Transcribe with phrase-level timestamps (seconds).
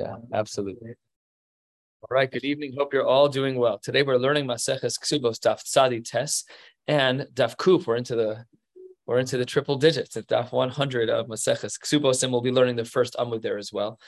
[0.00, 0.94] Yeah, absolutely.
[2.02, 2.74] All right, good evening.
[2.76, 3.78] Hope you're all doing well.
[3.78, 6.44] Today we're learning Maseches Ksubos Daf Tzadi Tes
[6.88, 7.86] and Daf Kuf.
[7.86, 8.46] We're into the
[9.06, 12.76] we're into the triple digits at Daf 100 of Maseches Ksubos, and we'll be learning
[12.76, 14.00] the first Amud there as well.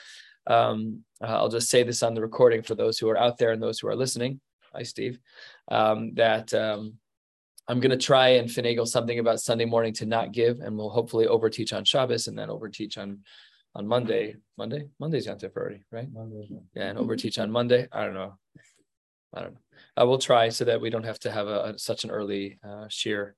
[0.47, 3.51] Um, uh, I'll just say this on the recording for those who are out there
[3.51, 4.41] and those who are listening.
[4.73, 5.19] Hi, Steve.
[5.69, 6.95] Um, that um,
[7.67, 10.89] I'm going to try and finagle something about Sunday morning to not give, and we'll
[10.89, 13.19] hopefully overteach on Shabbos and then overteach on
[13.75, 14.35] on Monday.
[14.57, 16.07] Monday, Monday's Yom Tov already, right?
[16.11, 16.47] Monday.
[16.75, 17.87] Yeah, and overteach on Monday.
[17.91, 18.37] I don't know.
[19.33, 19.59] I don't know.
[19.97, 22.59] I will try so that we don't have to have a, a such an early
[22.63, 23.31] uh, shiur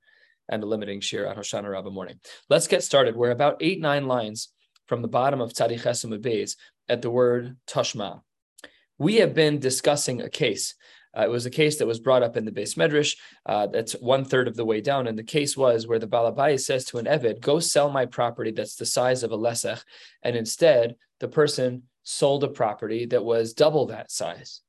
[0.48, 2.20] and a limiting shiur on Hoshana Rabbah morning.
[2.50, 3.16] Let's get started.
[3.16, 4.52] We're about eight nine lines
[4.86, 6.56] from the bottom of Chesem Beis
[6.88, 8.20] at the word Tashma.
[8.98, 10.74] We have been discussing a case
[11.16, 13.16] uh, it was a case that was brought up in the base medrash.
[13.44, 15.06] Uh, that's one third of the way down.
[15.06, 18.50] And the case was where the balabai says to an eved, "Go sell my property
[18.50, 19.82] that's the size of a lesech,"
[20.22, 24.60] and instead the person sold a property that was double that size.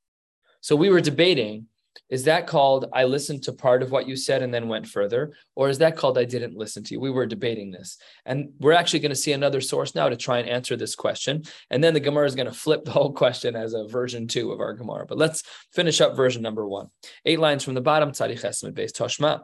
[0.60, 1.66] So we were debating
[2.08, 5.32] is that called I listened to part of what you said and then went further?
[5.54, 7.00] Or is that called I didn't listen to you?
[7.00, 7.98] We were debating this.
[8.24, 11.42] And we're actually going to see another source now to try and answer this question.
[11.70, 14.52] And then the Gemara is going to flip the whole question as a version two
[14.52, 15.06] of our Gemara.
[15.06, 16.88] But let's finish up version number one.
[17.24, 19.42] Eight lines from the bottom, Tzadi Chesed base Toshma.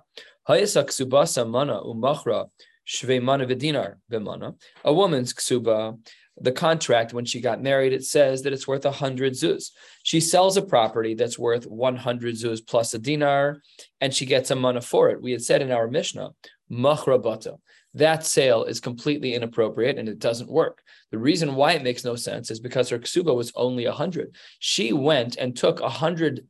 [0.49, 2.47] mana umachra
[2.87, 4.55] shvei mana b'mana.
[4.85, 5.99] A woman's ksuba
[6.41, 9.71] the contract when she got married, it says that it's worth 100 zuz.
[10.03, 13.61] She sells a property that's worth 100 zuz plus a dinar,
[14.01, 15.23] and she gets a mana for it.
[15.23, 16.31] We had said in our Mishnah,
[16.71, 17.59] machrabata.
[17.95, 20.83] That sale is completely inappropriate and it doesn't work.
[21.13, 24.35] The reason why it makes no sense is because her ksuba was only 100.
[24.59, 26.45] She went and took 100,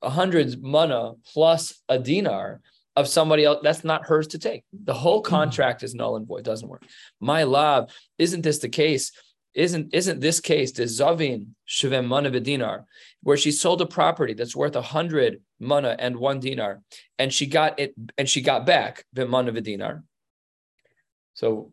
[0.00, 2.62] 100 mana plus a dinar
[2.96, 5.28] of somebody else that's not hers to take the whole hmm.
[5.28, 6.82] contract is null and void doesn't work
[7.20, 9.12] my love isn't this the case
[9.56, 12.84] isn't isn't this case the zavin shivem mana dinar,
[13.22, 16.82] where she sold a property that's worth a hundred mana and one dinar,
[17.18, 20.04] and she got it and she got back v'mana dinar.
[21.32, 21.72] So,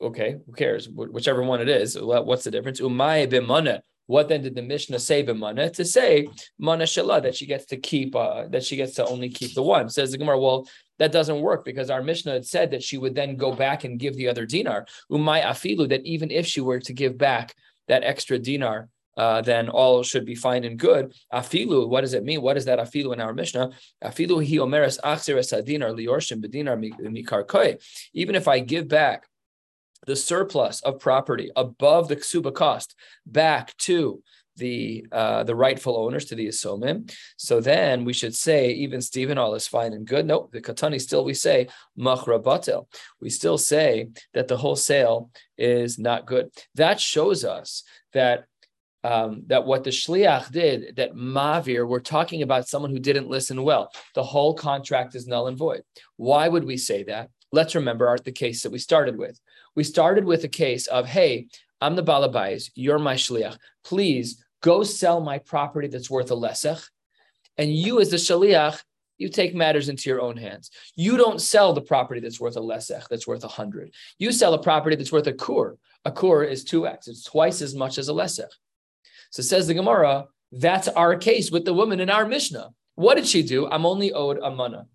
[0.00, 0.88] okay, who cares?
[0.88, 2.80] Whichever one it is, what's the difference?
[2.80, 3.82] Umay b'mana.
[4.06, 5.72] What then did the Mishnah say b'mana?
[5.74, 9.30] To say mana shala that she gets to keep, uh, that she gets to only
[9.30, 9.88] keep the one.
[9.88, 10.38] Says the Gemara.
[10.38, 10.66] Well,
[10.98, 13.98] that doesn't work because our Mishnah had said that she would then go back and
[13.98, 14.86] give the other dinar.
[15.10, 17.54] Umay afilu, that even if she were to give back
[17.88, 21.12] that extra dinar, uh, then all should be fine and good.
[21.32, 22.40] Afilu, what does it mean?
[22.40, 23.70] What is that afilu in our Mishnah?
[24.02, 27.78] Afilu hi omeres achzeres adinar liorshim bedinar mikar
[28.14, 29.26] Even if I give back
[30.06, 32.94] the surplus of property above the ksuba cost
[33.26, 34.22] back to
[34.56, 37.10] the uh, the rightful owners to the Isomim.
[37.36, 40.26] So then we should say, even Stephen, all is fine and good.
[40.26, 41.68] Nope, the Katani still we say
[41.98, 42.86] Machra Batel.
[43.20, 46.50] We still say that the wholesale is not good.
[46.74, 48.44] That shows us that
[49.04, 53.62] um, that what the shliach did, that mavir, we're talking about someone who didn't listen
[53.64, 53.90] well.
[54.14, 55.82] The whole contract is null and void.
[56.16, 57.30] Why would we say that?
[57.50, 59.40] Let's remember our, the case that we started with.
[59.74, 61.48] We started with a case of, hey,
[61.80, 63.56] I'm the balabais, you're my shliach.
[63.84, 66.82] Please go sell my property that's worth a lesech.
[67.58, 68.82] And you, as the shliach,
[69.18, 70.70] you take matters into your own hands.
[70.96, 73.92] You don't sell the property that's worth a lesech, that's worth a hundred.
[74.18, 75.76] You sell a property that's worth a kur.
[76.04, 78.50] A kur is 2x, it's twice as much as a lesech.
[79.30, 82.70] So says the Gemara, that's our case with the woman in our Mishnah.
[82.96, 83.68] What did she do?
[83.68, 84.86] I'm only owed a mana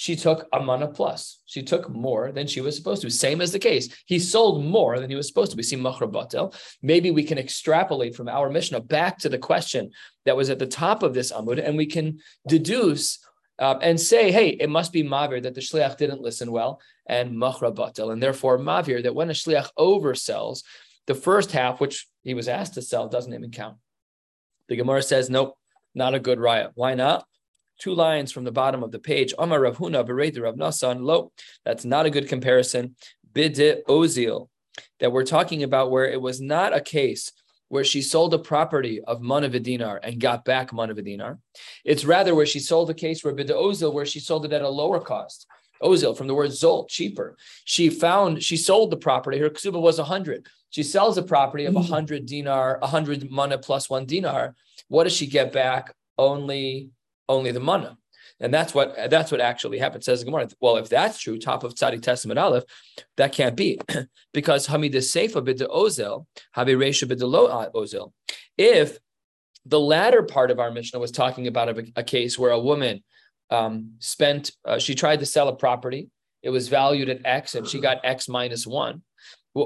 [0.00, 1.40] she took a mana plus.
[1.44, 3.10] She took more than she was supposed to.
[3.10, 3.88] Same as the case.
[4.06, 5.56] He sold more than he was supposed to.
[5.56, 9.90] We see machra Maybe we can extrapolate from our Mishnah back to the question
[10.24, 13.18] that was at the top of this amud, and we can deduce
[13.58, 17.32] uh, and say, hey, it must be mavir that the shliach didn't listen well, and
[17.32, 17.72] machra
[18.12, 20.62] and therefore mavir that when a shliach oversells,
[21.08, 23.78] the first half, which he was asked to sell, doesn't even count.
[24.68, 25.56] The Gemara says, nope,
[25.92, 26.70] not a good riot.
[26.76, 27.26] Why not?
[27.78, 29.34] Two lines from the bottom of the page.
[29.38, 31.02] Amar Rav Huna Bereder Rav Nasan.
[31.02, 31.32] Lo,
[31.64, 32.96] that's not a good comparison.
[33.32, 34.48] Bidit Ozil,
[35.00, 37.32] that we're talking about where it was not a case
[37.68, 41.38] where she sold a property of Manavadinar and got back Manavadinar.
[41.84, 44.62] It's rather where she sold a case where Bidit Ozil, where she sold it at
[44.62, 45.46] a lower cost.
[45.82, 47.36] Ozil from the word zol, cheaper.
[47.64, 49.38] She found she sold the property.
[49.38, 50.46] Her ksuba was a hundred.
[50.70, 51.88] She sells a property of a mm.
[51.88, 54.54] hundred dinar, a hundred mana plus one dinar.
[54.88, 55.94] What does she get back?
[56.16, 56.90] Only
[57.28, 57.96] only the mana.
[58.40, 60.04] And that's what that's what actually happened.
[60.04, 60.48] Says Gemara.
[60.60, 62.64] Well, if that's true, top of Tzadi Testament Aleph,
[63.16, 63.80] that can't be
[64.32, 66.26] because Hamid Seifa bid ozel,
[66.56, 68.12] Habi Reisha bid lo ozel.
[68.56, 68.98] If
[69.66, 73.02] the latter part of our Mishnah was talking about a, a case where a woman
[73.50, 76.08] um, spent, uh, she tried to sell a property,
[76.42, 79.02] it was valued at X, and she got X minus one.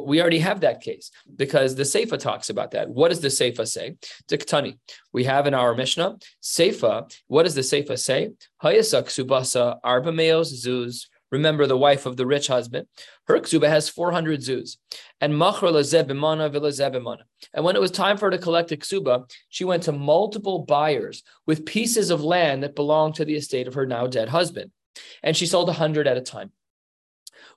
[0.00, 2.89] We already have that case because the Seifa talks about that.
[2.89, 3.97] What does the Seifa say?
[4.29, 4.79] Diktani.
[5.12, 8.33] We have in our Mishnah, Seifa, what does the Seifa say?
[8.62, 11.06] Hayasak subasa arba meos zuz.
[11.31, 12.87] Remember the wife of the rich husband.
[13.27, 14.77] Her ksuba has 400 zuz.
[15.21, 17.23] And machra lazebimana vilazebimana.
[17.55, 20.59] And when it was time for her to collect a ksuba, she went to multiple
[20.61, 24.73] buyers with pieces of land that belonged to the estate of her now dead husband.
[25.23, 26.53] And she sold 100 at a time.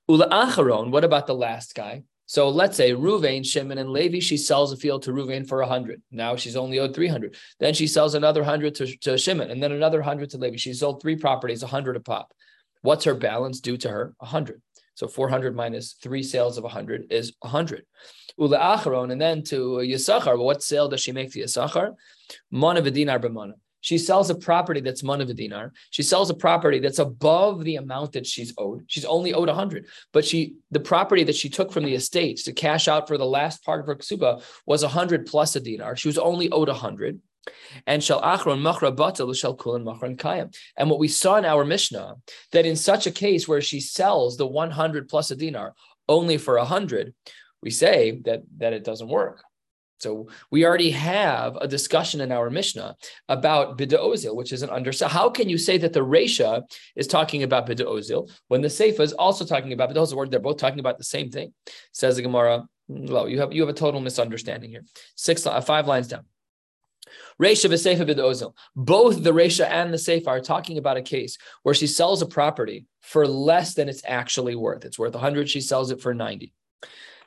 [0.07, 2.03] Ula acharon, what about the last guy?
[2.27, 6.01] So let's say Ruvain, Shimon, and Levi, she sells a field to Ruvain for 100.
[6.11, 7.35] Now she's only owed 300.
[7.59, 10.57] Then she sells another 100 to, to Shimon, and then another 100 to Levi.
[10.57, 12.33] She sold three properties, 100 a pop.
[12.81, 14.13] What's her balance due to her?
[14.17, 14.61] 100.
[14.95, 17.83] So 400 minus three sales of 100 is 100.
[18.37, 21.93] Ula acharon, and then to Yisachar, what sale does she make to Yisachar?
[22.49, 23.53] Mana v'dinar b'mana.
[23.85, 25.71] She sells a property that's money dinar.
[25.91, 28.83] She sells a property that's above the amount that she's owed.
[28.87, 32.51] She's only owed 100, but she the property that she took from the estates to
[32.51, 35.95] cash out for the last part of her ksuba was 100 plus a dinar.
[35.95, 37.21] She was only owed 100.
[37.85, 40.51] And shall achron machra batal shall kulan machran kayam.
[40.75, 42.15] And what we saw in our Mishnah
[42.53, 45.75] that in such a case where she sells the 100 plus a dinar
[46.09, 47.13] only for 100,
[47.61, 49.43] we say that that it doesn't work.
[49.99, 52.95] So we already have a discussion in our Mishnah
[53.29, 54.91] about bid'ozil, which is an under.
[54.91, 56.63] So how can you say that the Resha
[56.95, 60.29] is talking about bid'ozil when the Seifa is also talking about bid'ozil?
[60.29, 61.53] They're both talking about the same thing.
[61.91, 62.67] Says the Gemara.
[62.87, 64.85] Lo, you have you have a total misunderstanding here.
[65.15, 66.25] Six, uh, five lines down.
[67.41, 68.53] Resha v'seifa bid'ozil.
[68.75, 72.25] Both the Resha and the Seifa are talking about a case where she sells a
[72.25, 74.85] property for less than it's actually worth.
[74.85, 75.49] It's worth 100.
[75.49, 76.53] She sells it for 90.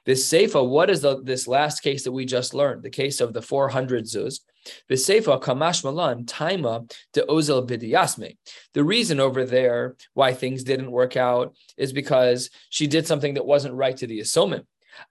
[0.08, 2.82] This Seifa, what is the, this last case that we just learned?
[2.82, 4.40] The case of the 400 zuz.
[4.88, 8.38] The Seifa, Kamash Malan, Taima, de Ozel Bidiyasme.
[8.72, 13.44] The reason over there why things didn't work out is because she did something that
[13.44, 14.64] wasn't right to the assomim.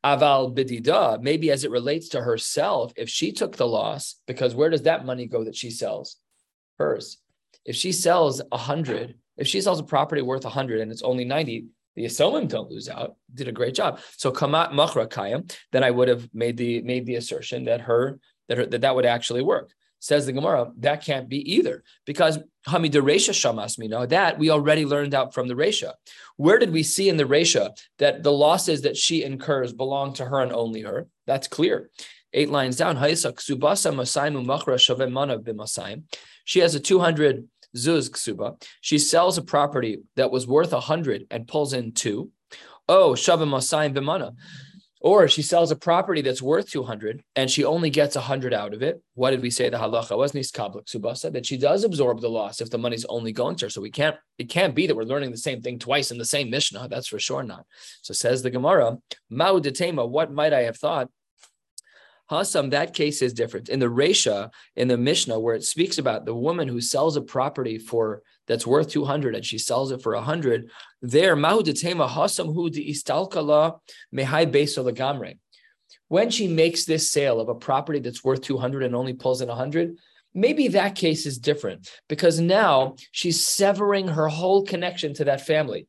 [0.03, 4.71] Aval bidida, maybe as it relates to herself, if she took the loss, because where
[4.71, 6.15] does that money go that she sells?
[6.79, 7.19] Hers.
[7.65, 11.03] If she sells a hundred, if she sells a property worth a hundred and it's
[11.03, 11.67] only 90,
[11.97, 13.15] the Yisomim don't lose out.
[13.33, 13.99] Did a great job.
[14.17, 15.51] So kamat machra kayam.
[15.71, 18.95] Then I would have made the made the assertion that her that her, that that
[18.95, 19.71] would actually work.
[19.99, 24.85] Says the Gemara, that can't be either because Hamid Resha Shamas know that we already
[24.85, 25.93] learned out from the Resha.
[26.35, 30.25] Where did we see in the Resha that the losses that she incurs belong to
[30.25, 31.07] her and only her?
[31.25, 31.89] That's clear.
[32.31, 32.97] Eight lines down.
[36.45, 38.61] She has a 200 zuz ksuba.
[38.81, 42.31] She sells a property that was worth a hundred and pulls in two.
[42.89, 44.33] Oh, shavim masayim b'mana.
[44.99, 48.81] Or she sells a property that's worth 200 and she only gets 100 out of
[48.81, 49.01] it.
[49.13, 52.61] What did we say the halacha was niskablik subasa that she does absorb the loss
[52.61, 53.69] if the money's only going to her.
[53.69, 56.25] So we can't it can't be that we're learning the same thing twice in the
[56.25, 56.87] same mishnah.
[56.89, 57.65] That's for sure not.
[58.01, 58.97] So says the Gemara,
[59.31, 61.09] Ma'u detema, what might I have thought?
[62.29, 63.69] Hasam, that case is different.
[63.69, 67.21] In the Resha, in the Mishnah, where it speaks about the woman who sells a
[67.21, 70.69] property for that's worth 200 and she sells it for 100,
[71.01, 73.79] there, Mahudetema Hasam Hu Istalkala
[74.13, 75.37] Mehai Beso Lagamre.
[76.09, 79.47] When she makes this sale of a property that's worth 200 and only pulls in
[79.49, 79.97] 100,
[80.33, 85.87] maybe that case is different because now she's severing her whole connection to that family.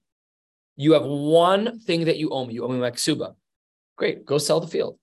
[0.77, 2.55] You have one thing that you owe me.
[2.55, 3.35] You owe me my ksuba.
[3.97, 4.99] Great, go sell the field.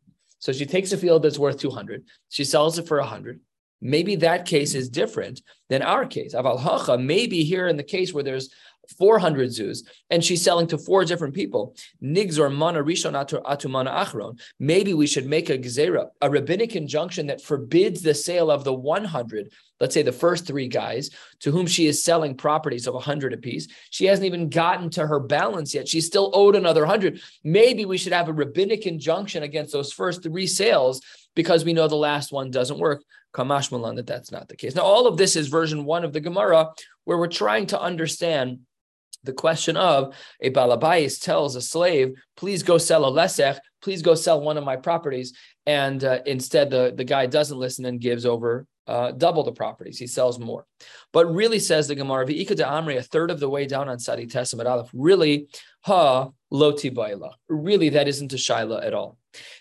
[0.45, 3.39] So she takes a field that's worth 200, she sells it for 100.
[3.81, 6.35] Maybe that case is different than our case.
[6.35, 8.53] Aval hacha, maybe here in the case where there's
[8.91, 11.75] 400 zuz, and she's selling to four different people.
[12.03, 14.39] Nigzor mana rishon atu mana achron.
[14.59, 18.73] Maybe we should make a gezerah, a rabbinic injunction that forbids the sale of the
[18.73, 19.51] 100.
[19.79, 21.09] Let's say the first three guys
[21.41, 23.67] to whom she is selling properties of 100 apiece.
[23.89, 25.87] She hasn't even gotten to her balance yet.
[25.87, 27.19] She's still owed another 100.
[27.43, 31.01] Maybe we should have a rabbinic injunction against those first three sales
[31.35, 33.03] because we know the last one doesn't work.
[33.33, 34.75] Kamash Malan, that that's not the case.
[34.75, 36.69] Now, all of this is version one of the Gemara,
[37.03, 38.59] where we're trying to understand
[39.23, 44.15] the question of a balabais tells a slave, please go sell a lesech, please go
[44.15, 45.33] sell one of my properties.
[45.65, 49.97] And uh, instead, the, the guy doesn't listen and gives over uh, double the properties.
[49.97, 50.65] He sells more.
[51.11, 53.99] But really, says the Gemara, V'ika de Amri, a third of the way down on
[53.99, 55.47] Sadi Testament Aleph, really,
[55.81, 57.31] ha loti baila.
[57.49, 59.17] Really, that isn't a shaila at all.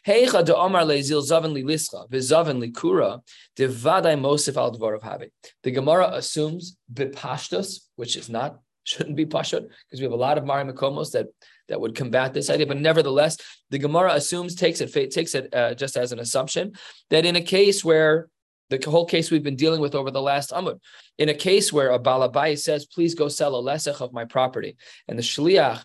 [0.07, 3.21] Heicha de Omar le'zil zaven li lischa, v'zaven li kura,
[3.57, 5.25] devadai mosif al dvarav have.
[5.63, 10.39] The Gemara assumes bipashtus, which is not shouldn't be pashut because we have a lot
[10.39, 11.27] of Mari Makomos that
[11.69, 12.67] that would combat this idea.
[12.67, 13.39] But nevertheless,
[13.71, 16.73] the Gemara assumes takes it takes it uh, just as an assumption
[17.11, 18.29] that in a case where
[18.71, 20.81] the whole case we've been dealing with over the last amud,
[21.19, 24.77] in a case where a balabai says, "Please go sell a lesech of my property,"
[25.09, 25.85] and the shliach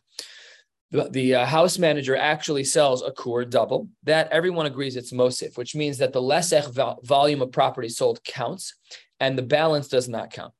[0.92, 5.58] the, the uh, house manager actually sells a kur double, that everyone agrees it's mosif,
[5.58, 8.76] which means that the lesech vol- volume of property sold counts
[9.20, 10.54] and the balance does not count.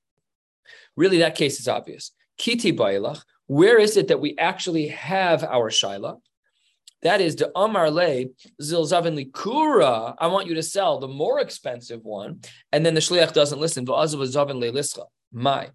[0.96, 2.12] Really, that case is obvious.
[2.40, 6.20] Kiti bailach, where is it that we actually have our shaila?
[7.02, 8.26] That is the Amar Le
[8.62, 10.16] Zilzavin Likura.
[10.18, 12.42] I want you to sell the more expensive one,
[12.72, 13.86] and then the shliach doesn't listen.
[15.32, 15.70] My,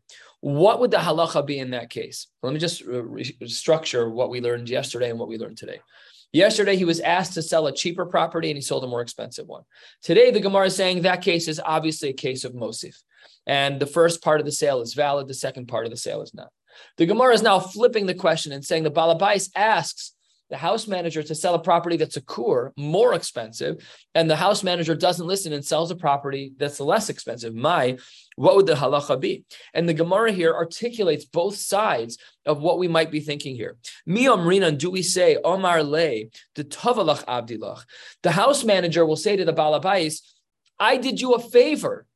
[0.44, 2.26] what would the halacha be in that case?
[2.42, 3.02] Let me just uh,
[3.46, 5.80] structure what we learned yesterday and what we learned today.
[6.34, 9.46] Yesterday, he was asked to sell a cheaper property and he sold a more expensive
[9.46, 9.62] one.
[10.02, 12.94] Today, the Gemara is saying that case is obviously a case of Mosif.
[13.46, 16.20] And the first part of the sale is valid, the second part of the sale
[16.20, 16.50] is not.
[16.98, 20.12] The Gemara is now flipping the question and saying the Balabais asks
[20.50, 23.76] the house manager to sell a property that's a kur, more expensive,
[24.14, 27.54] and the house manager doesn't listen and sells a property that's less expensive.
[27.54, 27.96] My,
[28.36, 29.44] what would the halacha be?
[29.72, 33.76] And the Gemara here articulates both sides of what we might be thinking here.
[34.06, 36.24] Mi omrinan, do we say Omar le
[36.54, 37.84] the tavalach abdilach?
[38.22, 40.20] The house manager will say to the balabais,
[40.78, 42.06] I did you a favor.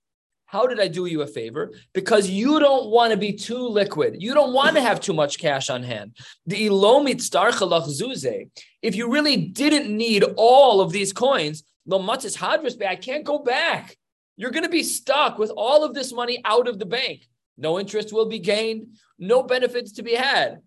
[0.48, 1.72] How did I do you a favor?
[1.92, 4.16] Because you don't want to be too liquid.
[4.18, 6.16] You don't want to have too much cash on hand.
[6.46, 8.50] The ilomit zuze.
[8.80, 13.98] If you really didn't need all of these coins, lomatis hadras I can't go back.
[14.38, 17.28] You're going to be stuck with all of this money out of the bank.
[17.58, 18.96] No interest will be gained.
[19.18, 20.62] No benefits to be had.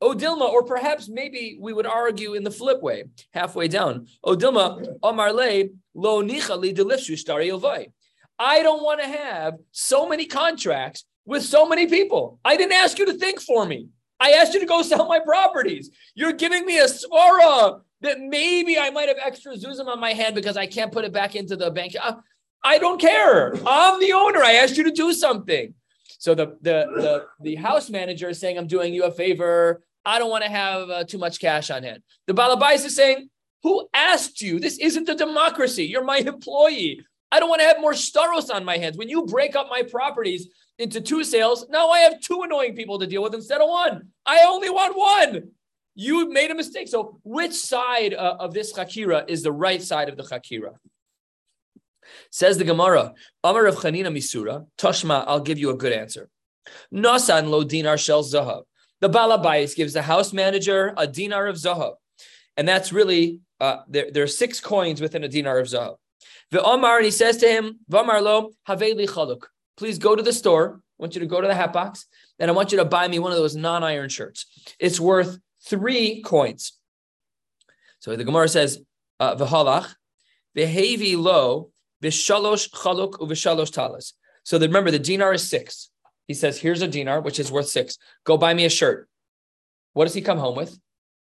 [0.00, 4.06] Odilma, or perhaps maybe we would argue in the flip way, halfway down.
[4.24, 7.16] Odilma, Omarle, lo nicha nichali delifshu
[8.40, 12.40] I don't want to have so many contracts with so many people.
[12.42, 13.88] I didn't ask you to think for me.
[14.18, 15.90] I asked you to go sell my properties.
[16.14, 20.34] You're giving me a swara that maybe I might have extra zuzim on my hand
[20.34, 21.94] because I can't put it back into the bank.
[22.02, 22.14] Uh,
[22.64, 23.54] I don't care.
[23.66, 24.42] I'm the owner.
[24.42, 25.74] I asked you to do something.
[26.18, 29.82] So the the the, the house manager is saying, "I'm doing you a favor.
[30.04, 33.30] I don't want to have uh, too much cash on hand." The balabais is saying,
[33.62, 34.60] "Who asked you?
[34.60, 35.84] This isn't a democracy.
[35.84, 37.00] You're my employee.
[37.32, 38.96] I don't want to have more staros on my hands.
[38.96, 42.98] When you break up my properties into two sales, now I have two annoying people
[42.98, 44.08] to deal with instead of one.
[44.26, 45.50] I only want one.
[45.94, 46.88] You made a mistake.
[46.88, 50.74] So, which side uh, of this chakira is the right side of the chakira?
[52.30, 53.12] Says the Gemara,
[53.44, 56.28] Amar of Chanina Misura, Toshma, I'll give you a good answer.
[56.92, 58.62] Nasan lo dinar shel zahav.
[59.00, 61.94] The balabais gives the house manager a dinar of zahav.
[62.56, 65.96] And that's really, uh, there, there are six coins within a dinar of zahav.
[66.50, 69.44] The Omar, and he says to him, Vamar lo, haveli chaluk.
[69.76, 70.80] Please go to the store.
[70.98, 72.06] I want you to go to the hat box,
[72.38, 74.74] and I want you to buy me one of those non-iron shirts.
[74.78, 76.72] It's worth three coins.
[78.00, 78.82] So the Gemara says,
[79.18, 79.94] uh, V'halach,
[80.56, 81.70] v'hevi lo,
[82.02, 84.12] v'shalosh chaluk u'v'shalosh talas.
[84.42, 85.90] So that remember, the dinar is six.
[86.26, 87.98] He says, here's a dinar, which is worth six.
[88.24, 89.08] Go buy me a shirt.
[89.92, 90.78] What does he come home with?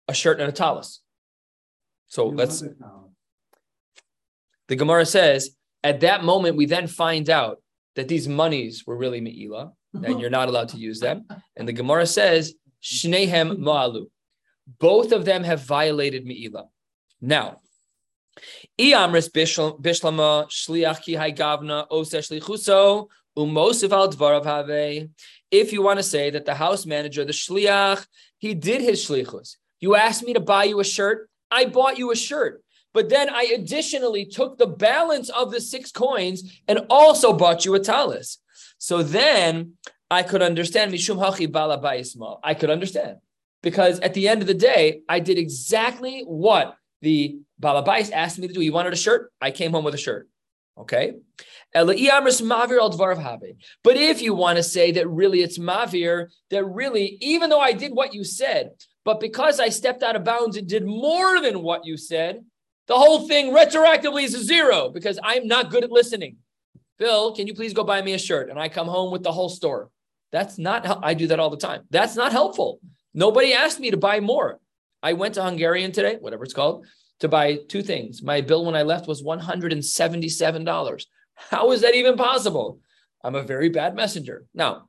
[0.07, 1.01] A shirt and a talis.
[2.09, 2.63] So let's
[4.69, 5.51] the Gemara says,
[5.83, 7.63] at that moment, we then find out
[7.97, 9.73] that these monies were really Me'ila,
[10.05, 11.27] and you're not allowed to use them.
[11.57, 14.07] And the Gemara says, Shnehem Ma'alu.
[14.79, 16.67] Both of them have violated Me'ila.
[17.21, 17.57] Now,
[18.79, 21.87] Iamris Bishlama Shliach Ki Gavna.
[25.51, 28.07] If you want to say that the house manager, the Shliach,
[28.39, 29.57] he did his Shlichus.
[29.81, 32.63] You asked me to buy you a shirt, I bought you a shirt.
[32.95, 37.75] But then I additionally took the balance of the six coins and also bought you
[37.75, 38.39] a talis.
[38.79, 39.75] So then
[40.11, 41.81] I could understand Mishum Hachi Bala
[42.43, 43.19] I could understand.
[43.63, 48.47] Because at the end of the day, I did exactly what the Balabais asked me
[48.49, 48.61] to do.
[48.61, 49.33] He wanted a shirt.
[49.41, 50.29] I came home with a shirt.
[50.79, 51.15] Okay.
[51.75, 51.89] But
[53.97, 57.93] if you want to say that really it's Mavir, that really, even though I did
[57.93, 58.71] what you said,
[59.05, 62.45] but because I stepped out of bounds and did more than what you said,
[62.89, 66.39] the whole thing retroactively is a zero because I'm not good at listening.
[66.99, 68.51] Phil, can you please go buy me a shirt?
[68.51, 69.91] And I come home with the whole store.
[70.33, 71.83] That's not, how I do that all the time.
[71.91, 72.81] That's not helpful.
[73.15, 74.59] Nobody asked me to buy more.
[75.03, 76.87] I went to Hungarian today, whatever it's called,
[77.21, 78.23] to buy two things.
[78.23, 81.05] My bill when I left was $177.
[81.35, 82.81] How is that even possible?
[83.23, 84.45] I'm a very bad messenger.
[84.55, 84.89] Now,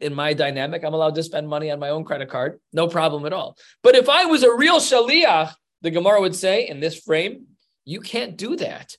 [0.00, 3.26] in my dynamic, I'm allowed to spend money on my own credit card, no problem
[3.26, 3.56] at all.
[3.82, 7.46] But if I was a real shaliach, the Gemara would say in this frame,
[7.84, 8.96] you can't do that.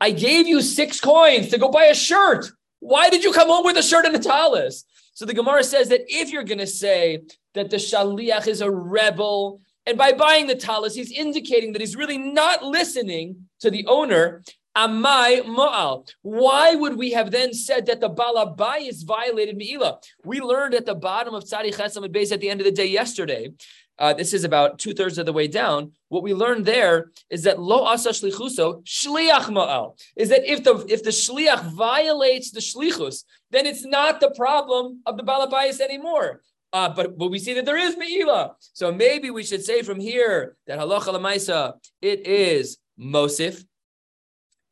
[0.00, 2.46] I gave you six coins to go buy a shirt.
[2.80, 4.84] Why did you come home with a shirt and a talis?
[5.14, 7.22] So the Gemara says that if you're going to say
[7.54, 11.96] that the shaliach is a rebel, and by buying the talis, he's indicating that he's
[11.96, 14.42] really not listening to the owner.
[14.76, 16.08] Amai Mo'al.
[16.22, 19.98] Why would we have then said that the Balabai is violated Me'ila?
[20.24, 22.72] We learned at the bottom of Tzadi Chesam and Beis at the end of the
[22.72, 23.52] day yesterday
[23.98, 25.92] uh, this is about two thirds of the way down.
[26.08, 30.84] What we learned there is that lo asa shlichuso shliach ma'al is that if the
[30.88, 36.42] if the shliach violates the shlichus, then it's not the problem of the balabais anymore.
[36.72, 38.54] Uh, but but we see that there is meila.
[38.60, 43.64] So maybe we should say from here that halacha it is mosif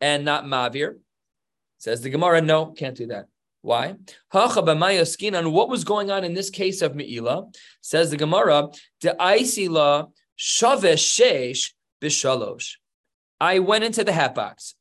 [0.04, 0.96] and not mavir.
[1.78, 3.24] Says the Gemara, no, can't do that.
[3.62, 3.94] Why?
[4.34, 7.46] On what was going on in this case of Me'ila,
[7.80, 8.68] says the Gemara,
[9.00, 12.72] the Aisila Shavesh Bishalosh.
[13.40, 14.74] I went into the hat box.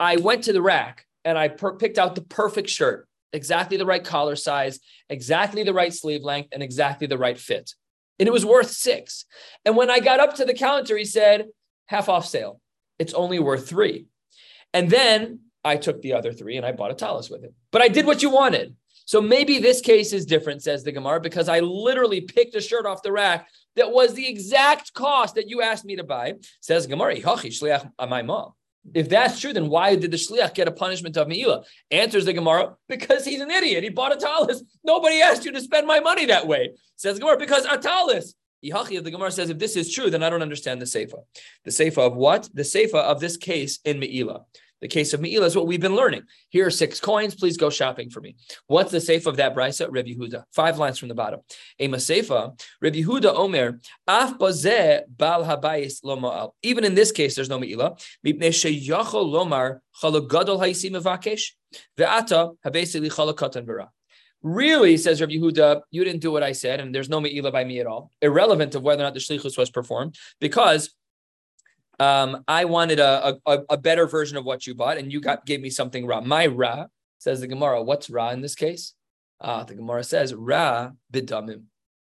[0.00, 3.84] I went to the rack and I per- picked out the perfect shirt, exactly the
[3.84, 4.80] right collar size,
[5.10, 7.74] exactly the right sleeve length, and exactly the right fit.
[8.18, 9.26] And it was worth six.
[9.66, 11.48] And when I got up to the counter, he said,
[11.84, 12.62] half off sale.
[12.98, 14.06] It's only worth three.
[14.74, 17.54] And then I took the other three and I bought a talis with it.
[17.70, 18.76] But I did what you wanted.
[19.06, 22.86] So maybe this case is different, says the Gemara, because I literally picked a shirt
[22.86, 26.34] off the rack that was the exact cost that you asked me to buy.
[26.60, 27.16] Says Gemara,
[28.08, 28.52] my mom.
[28.94, 31.64] if that's true, then why did the shliach get a punishment of meila?
[31.90, 33.84] Answers the Gemara, because he's an idiot.
[33.84, 34.62] He bought a talis.
[34.82, 36.70] Nobody asked you to spend my money that way.
[36.96, 38.34] Says Gemara, because a talis.
[38.62, 41.18] If the Gemara says, if this is true, then I don't understand the seifa.
[41.64, 42.48] The seifa of what?
[42.54, 44.46] The seifa of this case in Me'ila.
[44.84, 46.24] The case of Me'ila is what we've been learning.
[46.50, 47.34] Here are six coins.
[47.34, 48.36] Please go shopping for me.
[48.66, 49.88] What's the safe of that brisa?
[49.90, 50.44] Rabbi Yehuda.
[50.52, 51.40] Five lines from the bottom.
[51.78, 52.60] A masefa.
[52.82, 53.80] Rabbi Yehuda Omer.
[54.06, 57.96] Af bazeh bal habayis lo Even in this case, there's no Me'ila.
[58.26, 61.52] Mipnei sheyachol lomar chalagadol ha'isi mevakesh.
[61.96, 63.90] Ve'ata habesili chalakatan vera.
[64.42, 67.64] Really, says Rabbi Yehuda, you didn't do what I said, and there's no me'ila by
[67.64, 68.10] me at all.
[68.20, 70.94] Irrelevant of whether or not the shlichus was performed, because
[72.00, 75.46] um, I wanted a, a, a, better version of what you bought, and you got
[75.46, 76.20] gave me something ra.
[76.20, 76.86] My ra
[77.18, 77.82] says the Gemara.
[77.82, 78.94] What's ra in this case?
[79.40, 81.64] Uh, the Gemara says ra bidamim.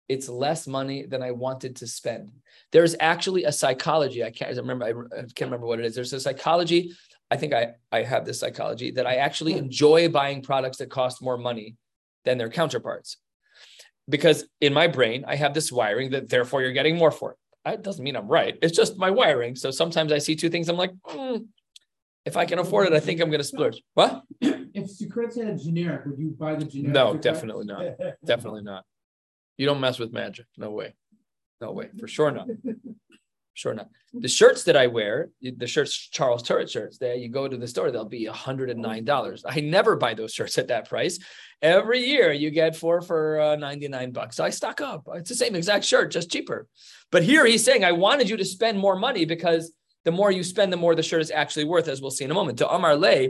[0.09, 2.33] It's less money than I wanted to spend.
[2.73, 4.23] There's actually a psychology.
[4.25, 4.85] I can't I remember.
[4.85, 5.95] I can't remember what it is.
[5.95, 6.93] There's a psychology.
[7.31, 11.23] I think I I have this psychology that I actually enjoy buying products that cost
[11.23, 11.77] more money
[12.25, 13.17] than their counterparts,
[14.09, 17.39] because in my brain I have this wiring that therefore you're getting more for it
[17.67, 18.57] it doesn't mean I'm right.
[18.63, 19.55] It's just my wiring.
[19.55, 20.69] So sometimes I see two things.
[20.69, 21.47] I'm like, mm,
[22.25, 23.83] if I can afford it, I think I'm going to splurge.
[23.95, 24.23] What?
[24.41, 26.95] If Secrets had generic, would you buy the generic?
[26.95, 27.85] No, definitely not.
[28.25, 28.85] definitely not.
[29.59, 30.47] You don't mess with magic.
[30.57, 30.95] No way.
[31.61, 31.91] No way.
[31.99, 32.49] For sure not.
[33.61, 33.89] Sure enough.
[34.15, 37.69] The shirts that I wear, the shirts, Charles Tyrwhitt shirts, there you go to the
[37.69, 39.43] store, they'll be $109.
[39.47, 41.19] I never buy those shirts at that price.
[41.61, 44.37] Every year you get four for uh, 99 bucks.
[44.37, 45.07] So I stock up.
[45.13, 46.69] It's the same exact shirt, just cheaper.
[47.13, 49.75] But here he's saying, I wanted you to spend more money because
[50.07, 52.31] the more you spend, the more the shirt is actually worth, as we'll see in
[52.31, 52.57] a moment.
[52.61, 53.29] To Amar Le,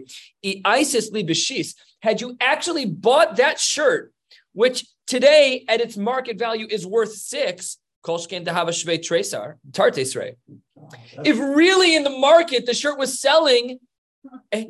[0.65, 1.75] Isis li bishis.
[2.03, 4.13] Had you actually bought that shirt,
[4.53, 7.79] which today at its market value is worth six,
[10.87, 11.23] To have a.
[11.25, 13.79] If really in the market the shirt was selling,
[14.53, 14.65] eh,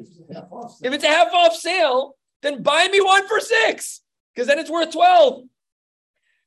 [0.83, 4.01] if it's a half off sale, then buy me one for six,
[4.35, 5.45] because then it's worth 12.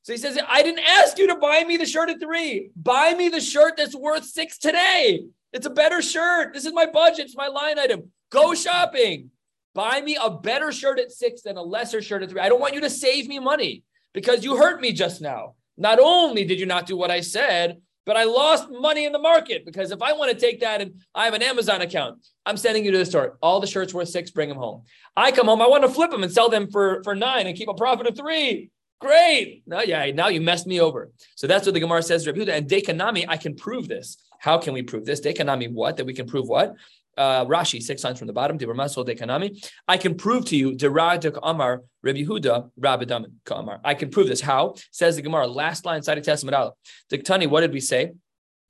[0.02, 2.70] So he says, I didn't ask you to buy me the shirt at three.
[2.76, 5.24] Buy me the shirt that's worth six today.
[5.54, 6.52] It's a better shirt.
[6.52, 7.26] This is my budget.
[7.26, 8.10] It's my line item.
[8.30, 9.30] Go shopping.
[9.74, 12.40] Buy me a better shirt at six than a lesser shirt at three.
[12.40, 15.54] I don't want you to save me money because you hurt me just now.
[15.76, 19.18] Not only did you not do what I said, but I lost money in the
[19.18, 22.56] market because if I want to take that and I have an Amazon account, I'm
[22.56, 23.38] sending you to the store.
[23.40, 24.82] All the shirts worth six, bring them home.
[25.16, 27.56] I come home, I want to flip them and sell them for, for nine and
[27.56, 28.70] keep a profit of three.
[29.00, 29.62] Great.
[29.66, 31.10] Now, yeah, now you messed me over.
[31.34, 34.18] So that's what the Gemara says, Rabbi And Dekanami, I can prove this.
[34.38, 35.20] How can we prove this?
[35.20, 35.96] Dekanami, what?
[35.96, 36.74] That we can prove what?
[37.16, 39.64] Uh, Rashi, six lines from the bottom, Dekanami.
[39.86, 43.04] I can prove to you, Deradik Amar, Rabbi Huda, Rabbi
[43.50, 43.80] Amar.
[43.84, 44.40] I can prove this.
[44.40, 44.74] How?
[44.90, 46.74] Says the Gemara, last line, Sadi Testament Aleph.
[47.10, 48.12] Diktani, what did we say?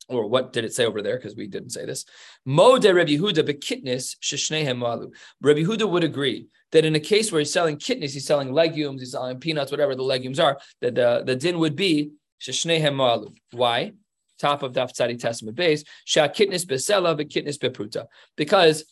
[0.08, 1.16] or what did it say over there?
[1.16, 2.04] Because we didn't say this.
[2.44, 5.10] Mo de Rabbi Huda bekitnis sheshnehem malu.
[5.40, 9.00] Rabbi Huda would agree that in a case where he's selling kitnis, he's selling legumes,
[9.00, 13.30] he's selling peanuts, whatever the legumes are, that the, the din would be sheshnehem malu.
[13.52, 13.92] Why?
[14.38, 18.06] Top of Daf Tzadi Testament base, shah kitnis besela bekitnis bepruta.
[18.36, 18.84] Because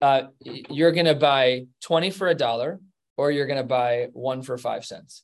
[0.00, 2.80] uh, you're going to buy 20 for a dollar
[3.16, 5.22] or you're going to buy one for five cents.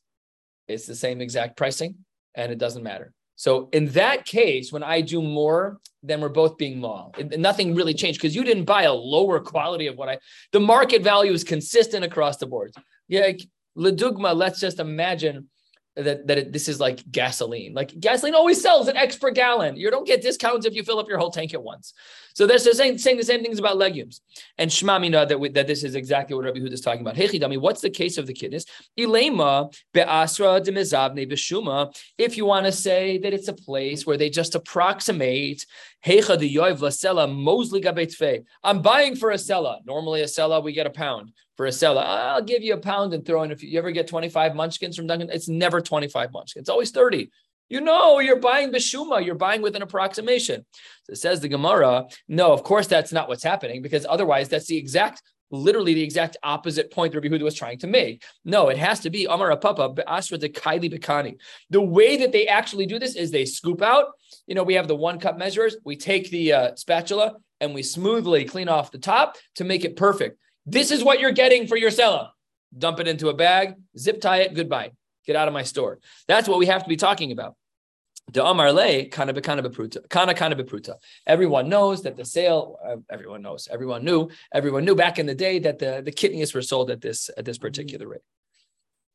[0.67, 1.95] It's the same exact pricing
[2.35, 3.11] and it doesn't matter.
[3.35, 7.11] So in that case, when I do more, then we're both being law.
[7.17, 10.19] Nothing really changed because you didn't buy a lower quality of what I.
[10.51, 12.73] The market value is consistent across the board.
[13.07, 13.31] Yeah,
[13.77, 14.35] Ledugma.
[14.35, 15.49] Let's just imagine
[15.95, 17.73] that that it, this is like gasoline.
[17.73, 19.75] Like gasoline always sells an X per gallon.
[19.75, 21.93] You don't get discounts if you fill up your whole tank at once.
[22.33, 24.21] So they're saying, saying the same things about legumes.
[24.57, 27.15] And Shmamina that we, that this is exactly what Rabbi Huda is talking about.
[27.15, 28.63] Hechidami, what's the case of the kitnis?
[28.97, 31.93] Ilema be'asra demizavne b'shuma.
[32.17, 35.65] If you want to say that it's a place where they just approximate
[36.05, 38.45] Hecha de yoiv mosli.
[38.63, 39.79] I'm buying for a sella.
[39.85, 42.03] Normally a sella we get a pound for a sella.
[42.03, 43.51] I'll give you a pound and throw in.
[43.51, 46.63] If you ever get 25 munchkins from Dunkin, it's never 25 munchkins.
[46.63, 47.29] It's always 30.
[47.69, 50.65] You know, you're buying bishuma, you're buying with an approximation.
[51.03, 54.65] So it says the Gemara, no, of course that's not what's happening because otherwise that's
[54.65, 58.23] the exact, literally the exact opposite point Rabbi Huda was trying to make.
[58.45, 61.37] No, it has to be Amara Papa, Asra de Kaili Bikani.
[61.69, 64.07] The way that they actually do this is they scoop out,
[64.47, 67.83] you know, we have the one cup measures, we take the uh, spatula and we
[67.83, 70.39] smoothly clean off the top to make it perfect.
[70.65, 72.33] This is what you're getting for your sella.
[72.77, 74.91] Dump it into a bag, zip tie it, goodbye.
[75.25, 75.99] Get out of my store.
[76.27, 77.55] That's what we have to be talking about.
[81.27, 82.77] Everyone knows that the sale.
[83.09, 83.67] Everyone knows.
[83.71, 84.29] Everyone knew.
[84.53, 87.45] Everyone knew back in the day that the the kitnis were sold at this at
[87.45, 88.21] this particular rate.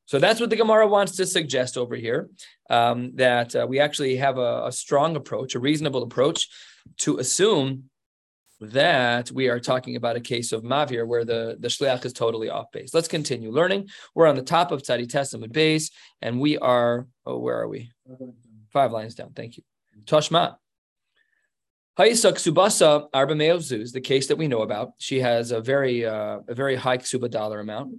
[0.06, 2.28] So that's what the Gemara wants to suggest over here.
[2.68, 6.48] Um, that uh, we actually have a, a strong approach, a reasonable approach,
[6.98, 7.84] to assume
[8.60, 12.48] that we are talking about a case of Mavir where the, the Shliach is totally
[12.50, 12.94] off base.
[12.94, 13.88] Let's continue learning.
[14.14, 15.90] We're on the top of Tzadi Testament base,
[16.22, 17.90] and we are, oh, where are we?
[18.74, 19.30] Five lines down.
[19.34, 19.62] Thank you.
[20.04, 20.56] Toshma.
[21.98, 24.94] Hayisak Subasa Arba Zuz, the case that we know about.
[24.98, 27.94] She has a very uh, a very high Ksuba dollar amount.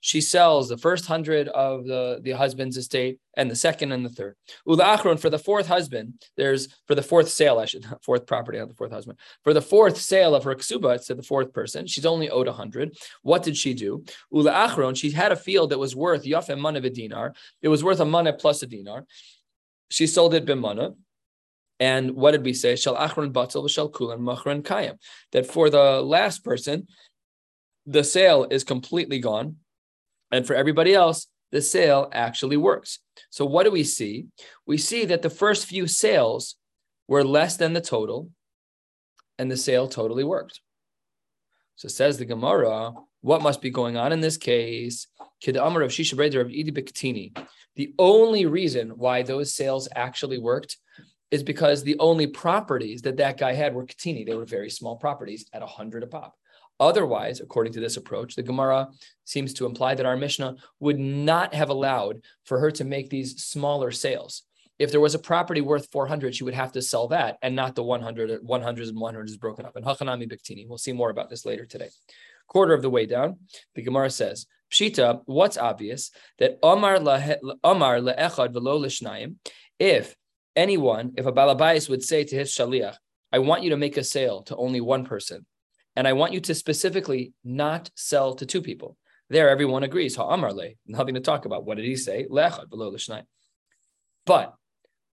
[0.00, 4.10] She sells the first hundred of the, the husband's estate and the second and the
[4.10, 4.36] third.
[4.66, 8.68] Ula for the fourth husband, there's for the fourth sale, I should fourth property, not
[8.68, 9.18] the fourth husband.
[9.44, 11.86] For the fourth sale of her ksuba, it's to the fourth person.
[11.86, 12.98] She's only owed a hundred.
[13.22, 14.04] What did she do?
[14.30, 17.34] Ula she had a field that was worth yafem mana a dinar.
[17.62, 19.06] It was worth a mana plus a dinar.
[19.88, 20.96] She sold it bimana.
[21.78, 22.76] And what did we say?
[22.76, 24.98] Shall achron batel shall kulan machron kayam.
[25.32, 26.86] That for the last person,
[27.86, 29.56] the sale is completely gone.
[30.32, 32.98] And for everybody else, the sale actually works.
[33.30, 34.26] So what do we see?
[34.66, 36.56] We see that the first few sales
[37.06, 38.30] were less than the total,
[39.38, 40.60] and the sale totally worked.
[41.76, 45.06] So says the Gemara, what must be going on in this case?
[47.76, 50.78] The only reason why those sales actually worked
[51.30, 54.24] is because the only properties that that guy had were katini.
[54.24, 56.34] They were very small properties at a hundred a pop.
[56.78, 58.88] Otherwise, according to this approach, the Gemara
[59.24, 63.42] seems to imply that our Mishnah would not have allowed for her to make these
[63.42, 64.42] smaller sales.
[64.78, 67.74] If there was a property worth 400, she would have to sell that and not
[67.74, 69.74] the 100, 100s and 100s is broken up.
[69.74, 71.88] And Hachanami Biktini, we'll see more about this later today.
[72.46, 73.38] Quarter of the way down,
[73.74, 76.10] the Gemara says, Pshita, what's obvious?
[76.38, 79.36] That Omar le'echad velo l'shnayim,
[79.78, 80.14] if
[80.54, 82.96] anyone, if a balabais would say to his shaliach,
[83.32, 85.46] I want you to make a sale to only one person,
[85.96, 88.96] and I want you to specifically not sell to two people.
[89.28, 90.14] There, everyone agrees.
[90.14, 91.64] Ha'amarle, nothing to talk about.
[91.64, 92.26] What did he say?
[92.30, 93.22] Le'echad below l'shnai.
[94.24, 94.54] But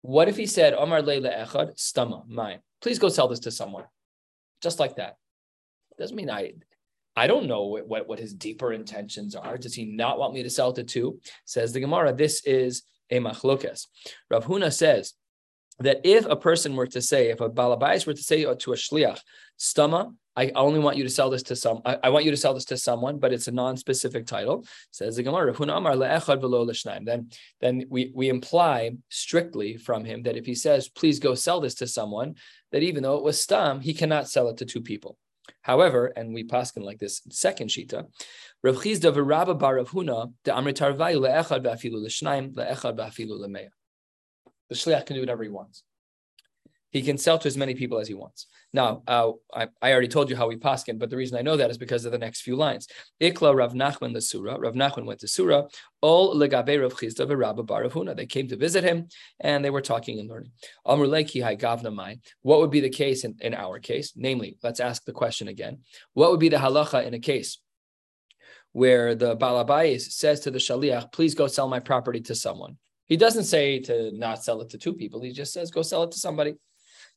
[0.02, 2.60] what if he said, Amar le le'echad, stama, mine.
[2.82, 3.86] Please go sell this to someone.
[4.62, 5.16] Just like that.
[5.98, 6.54] Doesn't mean I
[7.16, 9.58] I don't know what, what, what his deeper intentions are.
[9.58, 11.20] Does he not want me to sell to two?
[11.46, 13.88] Says the Gemara, this is a machlokes.
[14.30, 15.14] Rav Huna says
[15.80, 18.76] that if a person were to say, if a balabais were to say to a
[18.76, 19.20] shliach,
[19.60, 21.82] stama, I only want you to sell this to some.
[21.86, 24.66] I, I, want you to sell this to someone, but it's a non-specific title.
[24.92, 25.54] Says the Gemara,
[27.04, 31.60] Then, then we we imply strictly from him that if he says, "Please go sell
[31.60, 32.36] this to someone,"
[32.72, 35.18] that even though it was stam, he cannot sell it to two people.
[35.64, 38.06] However, and we paskin like this second shita,
[38.64, 43.70] Rav Chisda v'Rabba bar Rav Huna the Amritarvayu le'echad ba'afilu l'shnaim le'echad ba'afilu le'meya.
[44.70, 45.84] The shliach can do whatever he wants
[46.92, 48.48] he can sell to as many people as he wants.
[48.74, 51.58] Now, uh, I, I, already told you how we paskin, but the reason I know
[51.58, 52.88] that is because of the next few lines.
[53.22, 54.58] Ikla Rav Nachman the Surah.
[54.60, 55.68] Rav Nachman went to Surah.
[56.02, 58.16] All legabe Rav Chisda v'Rabba bar Huna.
[58.16, 59.08] They came to visit him,
[59.40, 60.52] and they were talking and learning.
[60.86, 62.20] Amr hai gavna mai.
[62.42, 64.14] What would be the case in, in our case?
[64.16, 65.80] Namely, let's ask the question again.
[66.14, 67.60] What would be the halacha in a case
[68.74, 72.78] where the balabais says to the shaliach, "Please go sell my property to someone."
[73.08, 75.22] He doesn't say to not sell it to two people.
[75.22, 76.56] He just says, "Go sell it to somebody."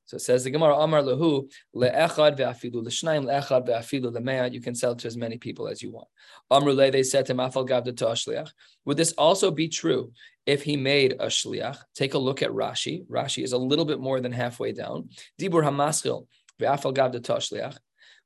[0.06, 4.52] So it says the Gemara Amar Lahu le'echad ve'afilu l'shnayim le'echad ve'afilu le'me'at.
[4.52, 6.08] You can sell to as many people as you want.
[6.50, 8.50] Amr le they said to Mafal Gavda to shliach.
[8.84, 10.12] Would this also be true
[10.46, 11.78] if he made a shliach?
[11.94, 13.06] Take a look at Rashi.
[13.06, 15.08] Rashi is a little bit more than halfway down.
[15.40, 16.26] Dibur hamaschil
[16.60, 17.78] ve'afal Gavda to shliach.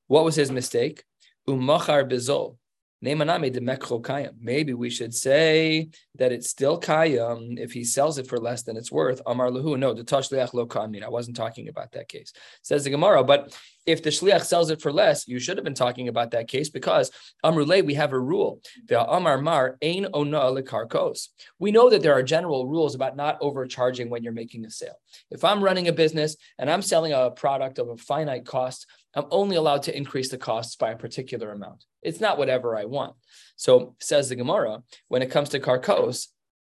[0.09, 1.05] What was his mistake?
[1.49, 2.57] Umachar bezol.
[3.01, 8.77] Maybe we should say that it's still kayam if he sells it for less than
[8.77, 9.23] it's worth.
[9.25, 9.79] Amar lahu.
[9.79, 11.05] No, the tashliach lo kamin.
[11.05, 12.33] I wasn't talking about that case.
[12.63, 13.23] Says the Gemara.
[13.23, 13.57] But
[13.87, 16.69] if the shliach sells it for less, you should have been talking about that case
[16.71, 17.13] because
[17.45, 18.61] amrule we have a rule.
[18.89, 21.29] The amar mar ain ona lekarkos.
[21.59, 24.99] We know that there are general rules about not overcharging when you're making a sale.
[25.31, 28.87] If I'm running a business and I'm selling a product of a finite cost,
[29.19, 31.85] I'm only allowed to increase the costs by a particular amount.
[32.03, 33.17] It's not whatever I want.
[33.57, 36.29] So says the Gemara, when it comes to karkos,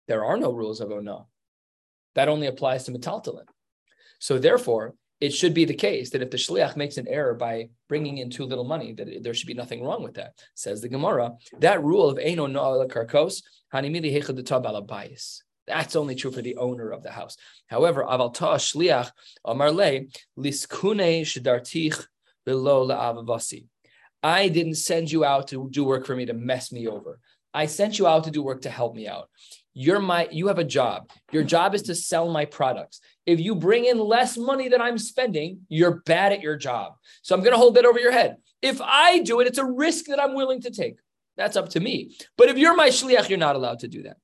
[0.06, 1.24] there are no rules of ona.
[2.14, 3.46] That only applies to metaltalin.
[4.20, 7.70] So therefore, it should be the case that if the shliach makes an error by
[7.88, 10.34] bringing in too little money, that there should be nothing wrong with that.
[10.54, 13.42] Says the Gemara, that rule of eino no'ala karkos
[13.74, 14.36] hanimili hechad
[15.66, 17.36] that's only true for the owner of the house.
[17.66, 19.10] However, aval shliach
[19.44, 22.06] amarle liskune shidartich
[22.46, 23.66] below la'avavasi.
[24.22, 27.20] I didn't send you out to do work for me to mess me over.
[27.52, 29.28] I sent you out to do work to help me out.
[29.74, 31.10] You're my you have a job.
[31.32, 33.00] Your job is to sell my products.
[33.26, 36.94] If you bring in less money than I'm spending, you're bad at your job.
[37.22, 38.36] So I'm going to hold that over your head.
[38.62, 40.96] If I do it, it's a risk that I'm willing to take.
[41.36, 42.16] That's up to me.
[42.38, 44.16] But if you're my shliach, you're not allowed to do that.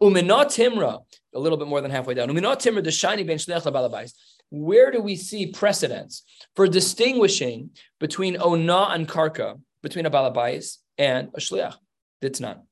[0.00, 0.98] Uminat timra,
[1.34, 2.28] a little bit more than halfway down.
[2.28, 3.64] Uminat timra, the shiny ben shliach
[4.50, 6.22] where do we see precedence
[6.54, 11.76] for distinguishing between ona and karka, between a balabais and a shliach?
[12.20, 12.62] It's not.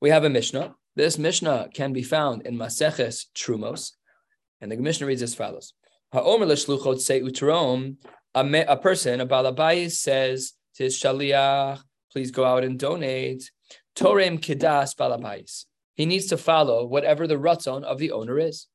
[0.00, 0.74] We have a Mishnah.
[0.96, 3.92] This Mishnah can be found in Maseches Trumos,
[4.60, 5.72] and the Mishnah reads as follows:
[6.12, 7.96] Ha'omer l'shluchot se utrom.
[8.36, 11.80] A person, a balabais, says to his shaliach,
[12.12, 13.50] "Please go out and donate."
[13.94, 15.66] Torem kedas balabais.
[15.94, 18.66] He needs to follow whatever the ratzon of the owner is.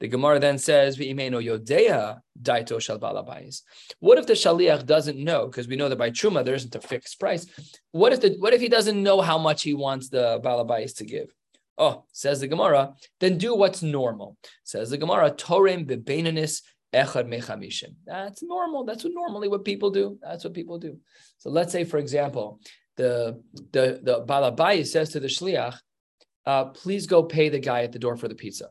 [0.00, 3.62] The Gemara then says, yodea daito shal balabais.
[4.00, 5.46] What if the shaliach doesn't know?
[5.46, 7.46] Because we know that by truma there isn't a fixed price.
[7.92, 11.04] What if the what if he doesn't know how much he wants the balabais to
[11.04, 11.32] give?
[11.76, 14.36] Oh, says the Gemara, then do what's normal.
[14.64, 17.94] Says the Gemara, torem bebeinanis echad mechamishim.
[18.06, 18.84] That's normal.
[18.84, 20.18] That's what normally what people do.
[20.22, 20.98] That's what people do.
[21.38, 22.60] So let's say, for example,
[22.96, 25.76] the the the balabai says to the shliach,
[26.46, 28.68] uh, please go pay the guy at the door for the pizza.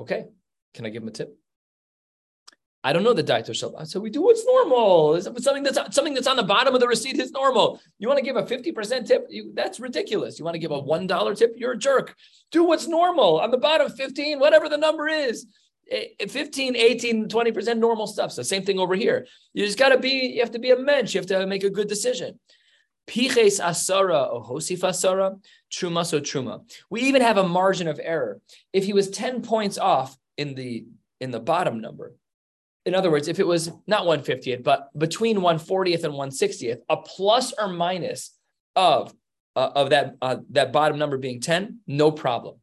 [0.00, 0.26] Okay,
[0.74, 1.38] can I give him a tip?
[2.86, 3.84] I don't know the daito shalom.
[3.84, 5.20] So we do what's normal.
[5.20, 7.80] Something that's something that's on the bottom of the receipt is normal.
[7.98, 9.26] You want to give a 50% tip?
[9.28, 10.38] You, that's ridiculous.
[10.38, 11.54] You want to give a $1 tip?
[11.56, 12.14] You're a jerk.
[12.52, 13.40] Do what's normal.
[13.40, 15.46] On the bottom, 15, whatever the number is.
[15.90, 18.30] Eh, eh, 15, 18, 20% normal stuff.
[18.30, 19.26] So same thing over here.
[19.52, 21.12] You just gotta be, you have to be a mensch.
[21.12, 22.38] You have to make a good decision.
[23.06, 25.40] Piches asara or hosif asara,
[25.70, 26.62] truma so truma.
[26.90, 28.40] We even have a margin of error.
[28.72, 30.86] If he was 10 points off in the
[31.20, 32.14] in the bottom number,
[32.84, 37.52] in other words, if it was not 150th, but between 140th and 160th, a plus
[37.52, 38.36] or minus
[38.76, 39.12] of
[39.56, 42.56] uh, of that uh, that bottom number being 10, no problem.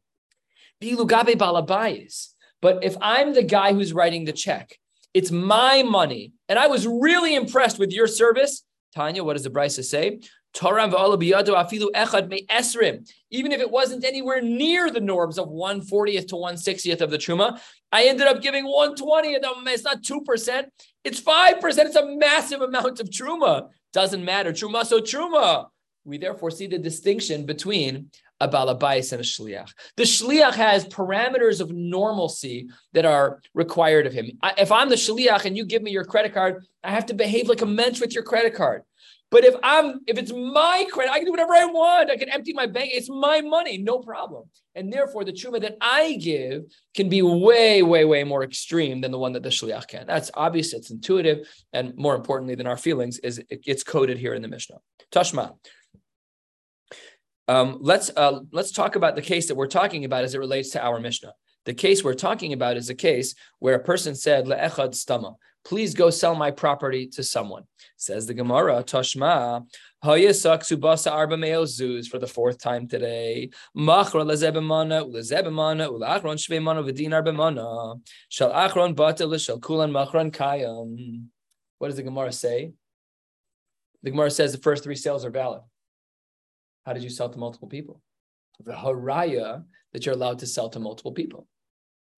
[0.82, 2.28] Bilugabe balabayis.
[2.62, 4.78] But if I'm the guy who's writing the check,
[5.12, 8.64] it's my money, and I was really impressed with your service.
[8.94, 10.20] Tanya, what does the Brisa say?
[13.30, 17.60] Even if it wasn't anywhere near the norms of 140th to 160th of the truma,
[17.90, 19.30] I ended up giving 120.
[19.30, 20.64] It's not 2%,
[21.02, 21.78] it's 5%.
[21.78, 23.70] It's a massive amount of truma.
[23.92, 24.52] Doesn't matter.
[24.52, 25.66] Truma so truma.
[26.04, 28.10] We therefore see the distinction between
[28.44, 29.70] a balabais and a shliach.
[29.96, 34.38] The shliach has parameters of normalcy that are required of him.
[34.42, 37.14] I, if I'm the shliach and you give me your credit card, I have to
[37.14, 38.82] behave like a mensch with your credit card.
[39.30, 42.08] But if I'm if it's my credit, I can do whatever I want.
[42.08, 42.90] I can empty my bank.
[42.92, 44.44] It's my money, no problem.
[44.76, 49.10] And therefore, the truma that I give can be way, way, way more extreme than
[49.10, 50.06] the one that the shliach can.
[50.06, 50.72] That's obvious.
[50.72, 54.48] It's intuitive, and more importantly than our feelings, is it gets coded here in the
[54.48, 54.76] Mishnah.
[55.10, 55.54] Tashma.
[57.46, 60.70] Um, let's uh, let's talk about the case that we're talking about as it relates
[60.70, 61.34] to our Mishnah.
[61.66, 65.94] The case we're talking about is a case where a person said le'echad stama, please
[65.94, 67.64] go sell my property to someone.
[67.96, 69.64] Says the Gemara, Toshma,
[70.02, 70.18] for
[72.18, 73.48] the fourth time today.
[73.72, 74.12] What
[81.88, 82.72] does the Gemara say?
[84.02, 85.62] The Gemara says the first three sales are valid.
[86.84, 88.00] How did you sell to multiple people?
[88.64, 91.46] The haraya that you're allowed to sell to multiple people.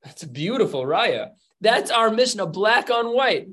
[0.04, 1.30] That's a beautiful raya.
[1.60, 3.48] That's our Mishnah, black on white.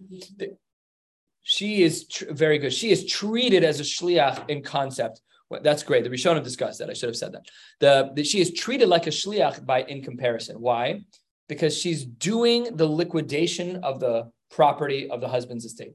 [1.43, 2.73] She is tr- very good.
[2.73, 5.21] She is treated as a shliach in concept.
[5.49, 6.03] Well, that's great.
[6.03, 6.89] The Rishonim discussed that.
[6.89, 7.45] I should have said that.
[7.79, 10.59] The, the, she is treated like a shliach by in comparison.
[10.59, 11.01] Why?
[11.49, 15.93] Because she's doing the liquidation of the property of the husband's estate.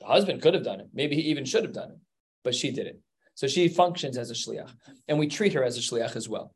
[0.00, 0.88] The husband could have done it.
[0.92, 1.98] Maybe he even should have done it.
[2.44, 3.00] but she didn't.
[3.36, 4.72] So she functions as a shliach,
[5.08, 6.55] and we treat her as a shliach as well.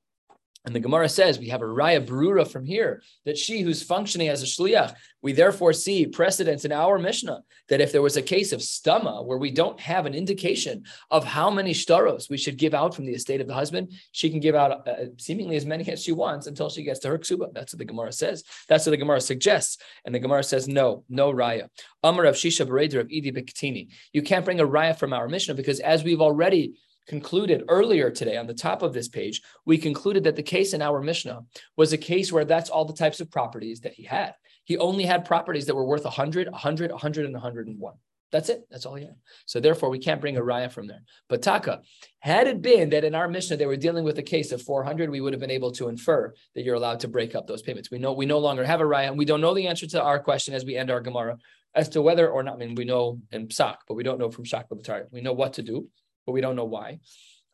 [0.65, 4.29] And the Gemara says we have a raya brura from here that she who's functioning
[4.29, 8.23] as a shliach, we therefore see precedence in our Mishnah that if there was a
[8.23, 12.59] case of stama where we don't have an indication of how many shtaros we should
[12.59, 15.65] give out from the estate of the husband, she can give out uh, seemingly as
[15.65, 17.53] many as she wants until she gets to her ksuba.
[17.55, 18.45] That's what the Gemara says.
[18.69, 19.79] That's what the Gemara suggests.
[20.05, 21.69] And the Gemara says no, no raya.
[22.03, 23.89] Amar of Shisha Bereder of Idi Bektini.
[24.13, 26.75] You can't bring a raya from our Mishnah because as we've already
[27.11, 30.81] concluded earlier today on the top of this page, we concluded that the case in
[30.81, 31.41] our Mishnah
[31.77, 34.33] was a case where that's all the types of properties that he had.
[34.63, 37.95] He only had properties that were worth 100, 100, 100, and 101.
[38.31, 38.65] That's it.
[38.71, 39.17] That's all he had.
[39.45, 41.03] So therefore, we can't bring a raya from there.
[41.29, 41.81] But taka,
[42.21, 45.11] had it been that in our Mishnah they were dealing with a case of 400,
[45.11, 47.91] we would have been able to infer that you're allowed to break up those payments.
[47.91, 50.01] We know we no longer have a raya, and we don't know the answer to
[50.01, 51.39] our question as we end our Gemara
[51.75, 52.55] as to whether or not.
[52.55, 54.67] I mean, we know in Psak, but we don't know from Shak
[55.11, 55.89] We know what to do
[56.27, 57.01] but we don't know why.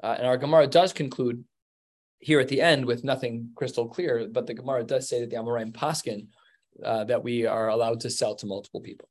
[0.02, 1.44] Uh, and our Gemara does conclude
[2.18, 5.37] here at the end with nothing crystal clear, but the Gemara does say that the
[5.37, 6.29] Amoraim Paskin
[6.85, 9.09] uh, that we are allowed to sell to multiple people.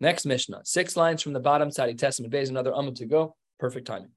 [0.00, 3.34] Next Mishnah, six lines from the bottom, Sadi Testament Bays, another Amud to go.
[3.58, 4.10] Perfect timing.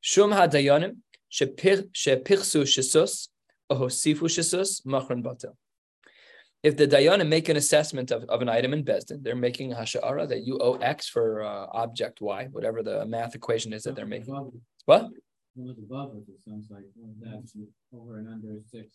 [0.00, 0.96] Shum hadayonim
[1.30, 3.28] shepichsu shisus
[3.70, 5.54] ohosifu shisus machran batel
[6.62, 9.76] if the dayanim make an assessment of, of an item in Besdin, they're making a
[9.76, 13.94] hasha'ara that you owe X for uh, object Y, whatever the math equation is that
[13.94, 14.34] they're making.
[14.86, 15.08] What?
[15.58, 16.84] Above it, sounds like
[17.20, 17.54] that's
[17.94, 18.88] over and under six.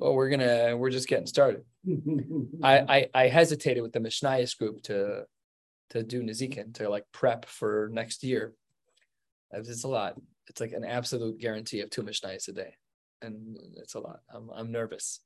[0.00, 1.62] Oh, we're gonna we're just getting started.
[2.62, 5.26] I, I I hesitated with the Mishnayos group to
[5.90, 8.52] to do Nizikin to like prep for next year.
[9.52, 10.16] It's a lot.
[10.48, 12.74] It's like an absolute guarantee of two Mishnayos a day,
[13.22, 14.18] and it's a lot.
[14.34, 15.20] I'm I'm nervous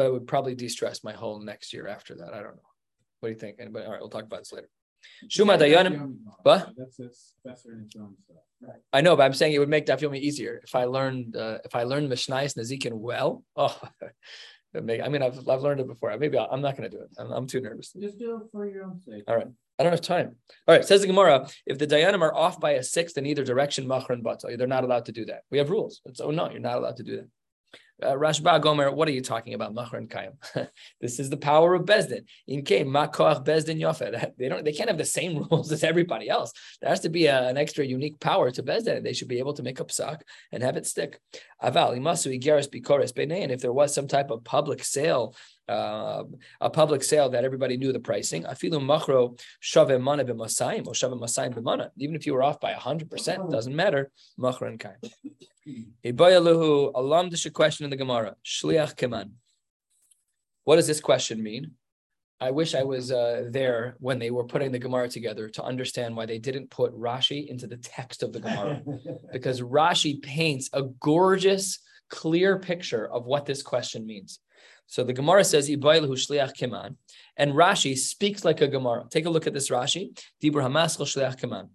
[0.00, 2.32] but it would probably de-stress my whole next year after that.
[2.32, 2.70] I don't know.
[3.20, 3.56] What do you think?
[3.60, 3.84] Anybody?
[3.84, 4.70] All right, we'll talk about this later.
[5.28, 6.16] Shuma Dayanim.
[6.42, 6.70] What?
[8.94, 11.58] I know, but I'm saying it would make Daf Yomi easier if I learned uh,
[11.66, 13.44] if I learned Mishnayos Nazikin well.
[13.56, 13.78] Oh,
[14.72, 16.16] make, I mean, I've, I've learned it before.
[16.16, 17.10] Maybe i am not going to do it.
[17.18, 17.92] I'm, I'm, too nervous.
[18.00, 19.24] Just do it for your own sake.
[19.28, 19.48] All right.
[19.78, 20.36] I don't have time.
[20.66, 20.84] All right.
[20.84, 24.14] Says the Gemara, if the Dayanim are off by a sixth in either direction, Machar
[24.14, 25.42] and Batal, they're not allowed to do that.
[25.50, 26.00] We have rules.
[26.06, 27.28] It's, oh, no, you're not allowed to do that.
[28.02, 29.74] Uh, Rashba Gomer, what are you talking about?
[29.74, 30.10] Machar and
[31.00, 32.22] this is the power of Bezdin.
[32.46, 34.32] In Kayim, Makoach Bezdin Yofe.
[34.38, 34.64] They don't.
[34.64, 36.52] They can't have the same rules as everybody else.
[36.80, 39.02] There has to be a, an extra unique power to Bezdin.
[39.02, 41.20] They should be able to make up psak and have it stick.
[41.62, 45.34] Aval imasu igeres bikores And if there was some type of public sale
[45.70, 46.24] uh,
[46.60, 48.42] a public sale that everybody knew the pricing.
[48.44, 51.90] Afilu machro shave mana b'masayim or shave masayim b'mana.
[51.96, 54.10] Even if you were off by hundred percent, doesn't matter.
[54.36, 54.98] Machro and kain.
[56.04, 58.36] Ibayaluhu alam the question in the Gemara.
[58.44, 59.30] Shliach keman.
[60.64, 61.72] What does this question mean?
[62.42, 66.16] I wish I was uh, there when they were putting the Gemara together to understand
[66.16, 68.82] why they didn't put Rashi into the text of the Gemara,
[69.32, 74.40] because Rashi paints a gorgeous, clear picture of what this question means.
[74.90, 76.96] So the Gemara says Ibaylahu Shliach Kiman,
[77.36, 79.04] and Rashi speaks like a Gemara.
[79.08, 80.18] Take a look at this Rashi.
[80.42, 81.68] Dibur Hamaschal Shliach Kiman.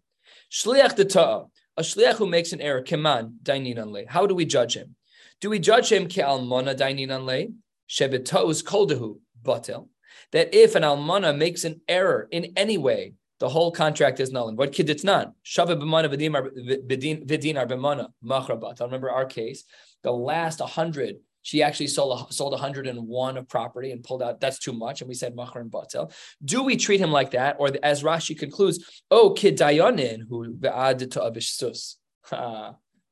[0.52, 1.48] Shliach the
[1.78, 4.04] a shliach who makes an error, Kiman Daininan Le.
[4.06, 4.98] How do we judge him?
[5.40, 7.48] Do we judge him Ke Almona Daininan Le?
[7.90, 9.88] Shebeta'us Koldahu Batel.
[10.34, 14.54] That if an almana makes an error in any way, the whole contract is null.
[14.56, 15.34] What kiditznan?
[15.46, 18.82] Shava b'mana v'dinar b'mana machrabat.
[18.82, 19.64] I remember our case.
[20.04, 24.42] The last hundred she actually sold sold 101 of property and pulled out.
[24.42, 26.12] That's too much, and we said machar and batel.
[26.44, 31.20] Do we treat him like that, or as Rashi concludes, oh kidayonin who ve'ad to
[31.20, 31.98] abishsus?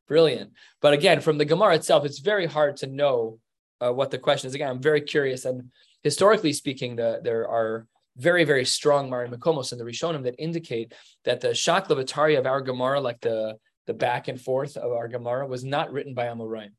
[0.08, 0.52] Brilliant.
[0.82, 3.38] But again, from the Gemara itself, it's very hard to know
[3.80, 4.56] uh, what the question is.
[4.56, 5.70] Again, I'm very curious, and
[6.02, 7.86] historically speaking, the, there are
[8.18, 10.94] very, very strong Mari Makomos in the Rishonim that indicate
[11.26, 15.46] that the Shaklavatari of our Gemara, like the the back and forth of our Gemara,
[15.46, 16.72] was not written by Amoraim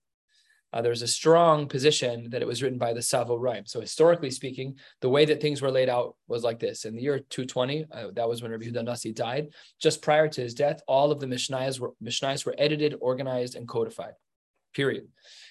[0.75, 3.67] uh, there's a strong position that it was written by the Savoraim.
[3.69, 6.85] So historically speaking, the way that things were laid out was like this.
[6.85, 9.51] In the year 220, uh, that was when Rabbi Yehuda Nasi died.
[9.81, 13.69] Just prior to his death, all of the Mishnayos were, Mishnayos were edited, organized, and
[13.69, 14.15] codified.
[14.75, 15.07] Period.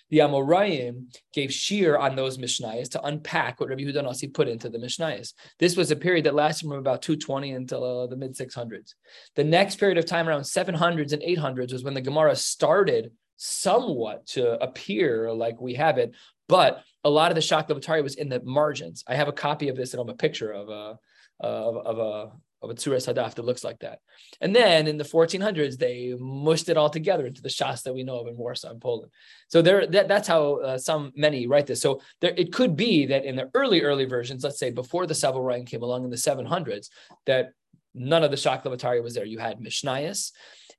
[0.10, 4.70] The Amoraim gave shiur on those Mishnayos to unpack what Rabbi Yehuda Nasi put into
[4.70, 5.34] the Mishnayos.
[5.58, 8.94] This was a period that lasted from about 220 until uh, the mid 600s.
[9.38, 14.26] The next period of time, around 700s and 800s, was when the Gemara started somewhat
[14.28, 16.14] to appear like we have it,
[16.48, 19.04] but a lot of the Shaklavatari was in the margins.
[19.08, 20.98] I have a copy of this and I'm a picture of a
[21.40, 22.32] of, of a
[22.62, 24.00] of a Tzuras Hadaf that looks like that.
[24.40, 28.04] And then in the 1400s, they mushed it all together into the Shas that we
[28.04, 29.12] know of in Warsaw and Poland.
[29.50, 31.82] So there, that, that's how uh, some many write this.
[31.82, 35.14] So there, it could be that in the early, early versions, let's say before the
[35.14, 36.88] Savoraim came along in the 700s,
[37.26, 37.52] that
[37.94, 39.26] None of the Shaklavatari was there.
[39.26, 40.32] You had Mishnayos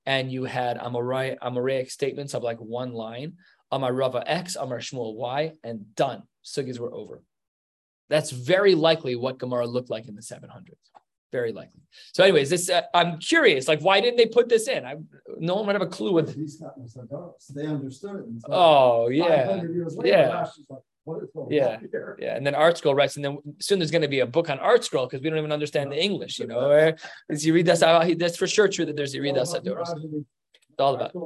[0.07, 3.35] and you had Amorai, Amoraic statements of like one line,
[3.71, 6.23] Amar Rava X, Amar Shmuel Y, and done.
[6.45, 7.23] Sugis were over.
[8.11, 10.77] That's very likely what Gemara looked like in the 700s.
[11.33, 11.81] Very likely.
[12.13, 13.67] So, anyways, this uh, I'm curious.
[13.67, 14.85] Like, why didn't they put this in?
[14.85, 14.95] I
[15.39, 16.33] no one would have a clue what.
[17.53, 18.45] They understood it.
[18.49, 19.61] Oh yeah,
[20.05, 20.47] yeah.
[21.51, 21.79] Yeah,
[22.19, 24.59] yeah, and then ArtScroll writes, and then soon there's going to be a book on
[24.59, 26.61] ArtScroll because we don't even understand the English, you know.
[26.61, 26.67] Eh?
[26.69, 26.97] Where
[27.29, 27.83] is you read that?
[27.83, 31.13] Uh, that's for sure true that there's you read that It's all about.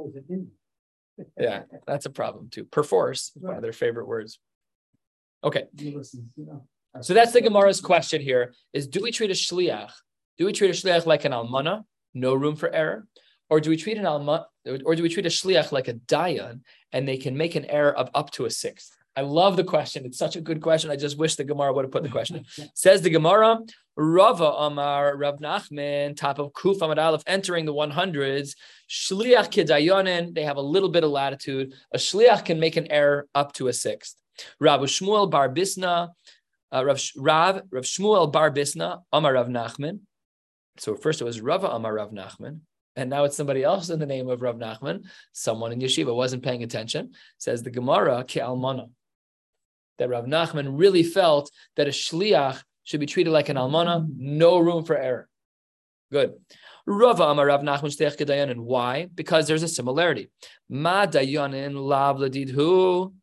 [1.37, 2.63] Yeah, that's a problem too.
[2.63, 4.39] Perforce, one of their favorite words.
[5.43, 5.65] Okay.
[7.01, 9.91] So that's the Gemara's question here: Is do we treat a shliach?
[10.37, 11.83] Do we treat a shliach like an almana?
[12.13, 13.05] No room for error,
[13.49, 14.47] or do we treat an alma,
[14.85, 16.61] or do we treat a shliach like a dayan,
[16.91, 18.95] and they can make an error of up to a sixth?
[19.19, 20.05] I love the question.
[20.05, 20.89] It's such a good question.
[20.91, 22.45] I just wish the Gemara would have put the question.
[22.73, 23.59] Says the Gemara,
[23.97, 28.55] Rava Amar Rav Nachman, top of Kuf Amad Aleph, entering the 100s.
[28.89, 31.73] Shliach Kedayonin, they have a little bit of latitude.
[31.93, 34.15] A Shliach can make an error up to a sixth.
[34.61, 36.11] Rav Shmuel Bar Bisna,
[36.73, 39.99] uh, Rav, Rav, Rav Shmuel Bar Bisna, Amar Rav Nachman.
[40.77, 42.61] So first it was Rava Amar Rav Nachman.
[42.95, 45.03] And now it's somebody else in the name of Rav Nachman.
[45.33, 47.11] Someone in yeshiva wasn't paying attention.
[47.37, 48.87] Says the Gemara, Ke Almana
[49.99, 54.57] that Rav Nachman really felt that a shliach should be treated like an almana, no
[54.57, 55.29] room for error.
[56.11, 56.33] Good.
[56.87, 58.61] Rava Amar Rav Nachman Shteich Kedayanin.
[58.61, 59.07] Why?
[59.13, 60.29] Because there's a similarity.
[60.67, 63.13] Ma dayanin lav ladidhu.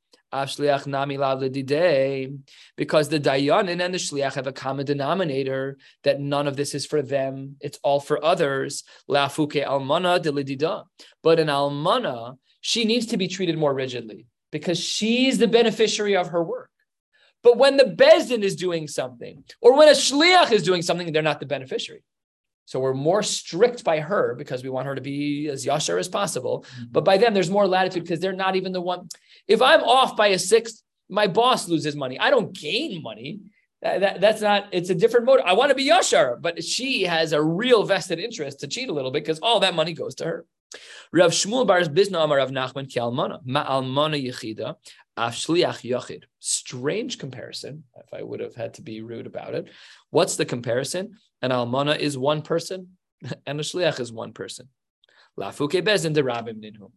[2.77, 6.85] Because the dayanin and the shliach have a common denominator that none of this is
[6.85, 8.85] for them; it's all for others.
[9.09, 10.85] Lafuke almana de
[11.23, 16.29] But an almana, she needs to be treated more rigidly because she's the beneficiary of
[16.29, 16.71] her work.
[17.43, 21.23] But when the Bezdin is doing something, or when a Shliach is doing something, they're
[21.23, 22.03] not the beneficiary.
[22.65, 26.09] So we're more strict by her because we want her to be as yasher as
[26.09, 26.65] possible.
[26.65, 26.85] Mm-hmm.
[26.91, 29.09] But by them, there's more latitude because they're not even the one.
[29.47, 32.19] If I'm off by a sixth, my boss loses money.
[32.19, 33.41] I don't gain money.
[33.83, 35.45] That, that, that's not, it's a different motive.
[35.47, 38.93] I want to be yasher, but she has a real vested interest to cheat a
[38.93, 40.45] little bit because all that money goes to her.
[41.13, 44.77] Rav Shmuel Bar's Bisna Amar Rav Nachman Ki Almana Ma Almana Yechida
[45.17, 46.25] Af Shliach Yachid.
[46.41, 47.85] Strange comparison.
[47.97, 49.71] If I would have had to be rude about it,
[50.11, 51.19] what's the comparison?
[51.43, 52.97] An Almana is one person,
[53.47, 54.69] and a Shliach is one person.
[55.39, 56.93] Lafuke Bezin de Rabim Ninhum.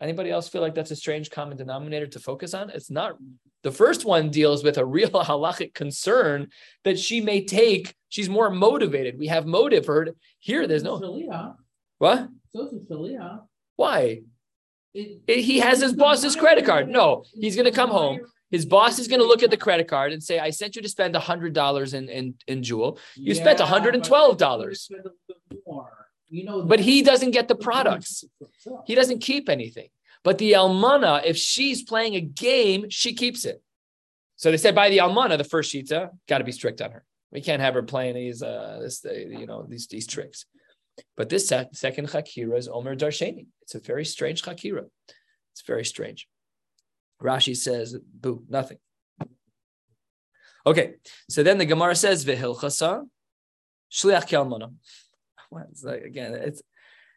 [0.00, 2.70] Anybody else feel like that's a strange common denominator to focus on?
[2.70, 3.16] It's not.
[3.62, 6.48] The first one deals with a real halachic concern
[6.84, 7.94] that she may take.
[8.08, 9.18] She's more motivated.
[9.18, 10.04] We have motive for her.
[10.06, 10.98] To, here, there's no.
[11.98, 12.28] What?
[13.76, 14.22] Why?
[14.92, 16.88] It, he has his boss's credit card.
[16.88, 18.20] No, he's going to come home.
[18.50, 20.82] His boss is going to look at the credit card and say, "I sent you
[20.82, 22.98] to spend hundred dollars in in in jewel.
[23.14, 24.90] You yeah, spent hundred and twelve dollars."
[26.28, 28.24] You know, but he doesn't get the products.
[28.86, 29.88] He doesn't keep anything.
[30.22, 33.62] But the almana, if she's playing a game, she keeps it.
[34.36, 37.04] So they said by the almana, the first shita, got to be strict on her.
[37.32, 40.46] We can't have her playing these, uh, this, you know, these these tricks.
[41.16, 43.46] But this second Chakira is Omer Darsheni.
[43.62, 44.86] It's a very strange Chakira.
[45.52, 46.28] It's very strange.
[47.22, 48.78] Rashi says, boo, nothing.
[50.66, 50.94] Okay,
[51.28, 53.06] so then the Gemara says, Vihilchasa,
[53.90, 54.72] Shliach Kelmana.
[55.70, 56.62] It's again, it's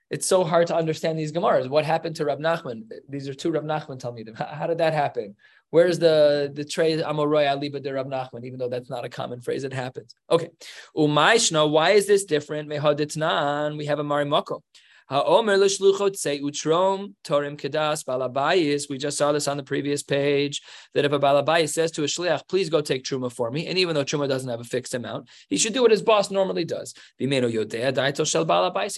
[0.10, 1.70] it's so hard to understand these Gemaras.
[1.70, 2.84] What happened to Rav Nachman?
[3.10, 4.36] These are two Rav Nachman Talmidim.
[4.36, 5.36] How, how did that happen?
[5.74, 8.46] Where's the the trade Amoroy Aliba de Rav Nachman?
[8.46, 10.14] Even though that's not a common phrase, it happens.
[10.30, 10.50] Okay.
[10.96, 12.70] Umaishna, why is this different?
[12.70, 14.62] We have a Marimoko.
[15.10, 18.90] Ha'omer l'shluchot say utrom torim kedas balabayis.
[18.90, 20.62] We just saw this on the previous page
[20.94, 23.78] that if a balabayis says to a shliach, "Please go take truma for me," and
[23.78, 26.66] even though truma doesn't have a fixed amount, he should do what his boss normally
[26.66, 26.94] does.
[27.20, 27.30] If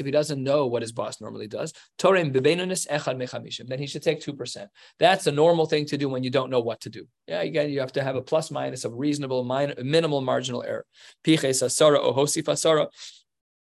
[0.06, 3.68] he doesn't know what his boss normally does, torim echad mechamishim.
[3.68, 4.70] Then he should take two percent.
[4.99, 7.08] That's a normal thing to do when you don't know what to do.
[7.28, 10.86] Yeah, again, you have to have a plus minus of reasonable, minimal marginal error.
[11.24, 12.88] Piches asara ohosif asara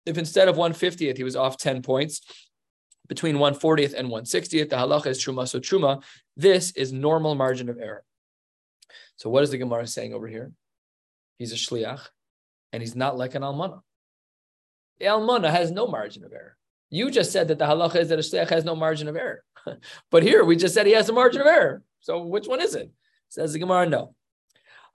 [0.07, 2.23] if instead of 150th he was off 10 points,
[3.09, 5.47] between 140th and 160th, the halacha is truma.
[5.47, 6.03] So truma,
[6.37, 8.05] this is normal margin of error.
[9.17, 10.53] So what is the Gemara saying over here?
[11.39, 12.01] He's a shliach,
[12.73, 13.81] and he's not like an almana.
[14.99, 16.57] The almana has no margin of error.
[16.91, 19.43] You just said that the halacha is that a shliach has no margin of error,
[20.11, 21.83] but here we just said he has a margin of error.
[22.01, 22.91] So which one is it?
[23.29, 24.15] Says the Gemara, no.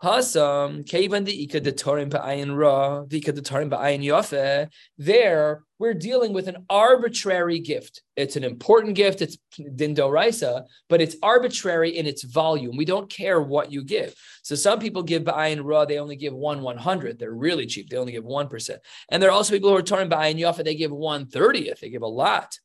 [0.04, 4.68] Hasam, Kavan the Ika de Torim Ba'ayin Ra, Vika de Torim Ba'ayin Yofe.
[4.98, 8.02] There, we're dealing with an arbitrary gift.
[8.16, 12.78] It's an important gift, it's Dindo Raisa, but it's arbitrary in its volume.
[12.78, 14.16] We don't care what you give.
[14.42, 17.20] So some people give Ba'ayin Ra, they only give one one hundred.
[17.20, 17.90] They're really cheap.
[17.90, 18.82] They only give one percent.
[19.10, 21.80] And there are also people who are Torim Ba'ayin Yofe, they give one thirtieth.
[21.80, 22.58] They give a lot.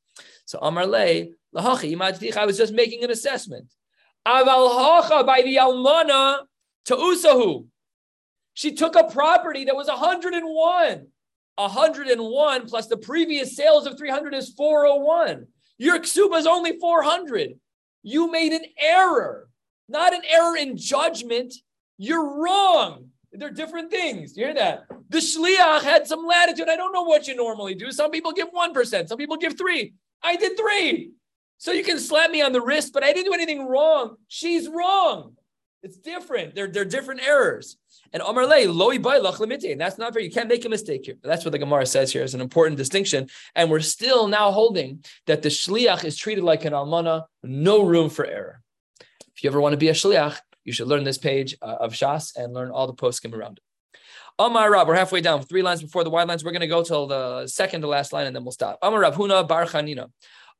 [0.46, 3.66] So Amar Le, I was just making an assessment.
[4.26, 6.38] Aval by the Almana
[6.86, 7.66] to Usahu.
[8.54, 11.06] She took a property that was 101.
[11.56, 15.46] 101 plus the previous sales of 300 is 401.
[15.78, 17.58] Your ksuba is only 400.
[18.02, 19.48] You made an error,
[19.88, 21.54] not an error in judgment.
[21.98, 23.08] You're wrong.
[23.32, 24.36] They're different things.
[24.36, 24.86] You hear that?
[25.08, 26.68] The shliach had some latitude.
[26.68, 27.90] I don't know what you normally do.
[27.92, 29.92] Some people give 1%, some people give 3.
[30.22, 31.10] I did 3.
[31.58, 34.16] So you can slap me on the wrist, but I didn't do anything wrong.
[34.28, 35.36] She's wrong.
[35.86, 36.56] It's different.
[36.56, 37.76] They're, they're different errors.
[38.12, 40.20] And Omar Lei, loi and that's not fair.
[40.20, 41.14] You can't make a mistake here.
[41.22, 43.28] That's what the Gemara says here is an important distinction.
[43.54, 48.10] And we're still now holding that the shliach is treated like an almana, no room
[48.10, 48.62] for error.
[49.36, 51.92] If you ever want to be a shliach, you should learn this page uh, of
[51.92, 53.98] Shas and learn all the poskim around it.
[54.40, 56.42] Amar Rab, we're halfway down, three lines before the wide lines.
[56.42, 58.80] We're going to go till the second to last line and then we'll stop.
[58.82, 60.10] Amar Rav Huna Bar Chanina.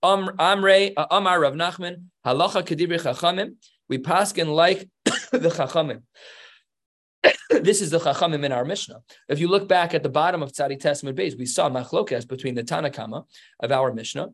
[0.05, 3.57] Amre, uh, Amar Rav Nachman, Halacha Kedibri Chachamim.
[3.89, 4.89] We paskin like
[5.33, 6.03] the Chachamim.
[7.63, 9.01] this is the Chachamim in our Mishnah.
[9.29, 12.55] If you look back at the bottom of Tzadi Testament base, we saw Machlokas between
[12.55, 13.25] the Tanakama
[13.61, 14.29] of our Mishnah,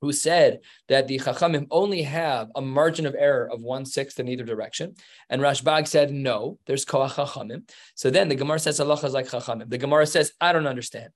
[0.00, 4.28] who said that the Chachamim only have a margin of error of one sixth in
[4.28, 4.94] either direction,
[5.28, 7.68] and Rashbag said no, there's Koach Chachamim.
[7.94, 9.68] So then the Gemara says Allah is like Chachamim.
[9.68, 11.10] The Gemara says I don't understand.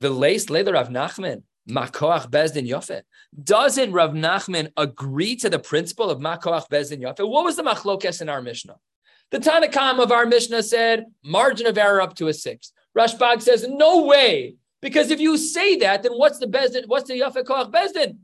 [0.00, 3.02] The lace later Rav Nachman Makoach Bezdin Yofet.
[3.42, 7.28] Doesn't Rav Nachman agree to the principle of Makoach Bezdin Yofet?
[7.28, 8.76] What was the machlokes in our Mishnah?
[9.30, 12.72] The Tanakam of our Mishnah said margin of error up to a sixth.
[12.96, 16.86] Rashbag says no way, because if you say that, then what's the Bezdin?
[16.86, 18.18] What's the Yofet Koach Bezdin?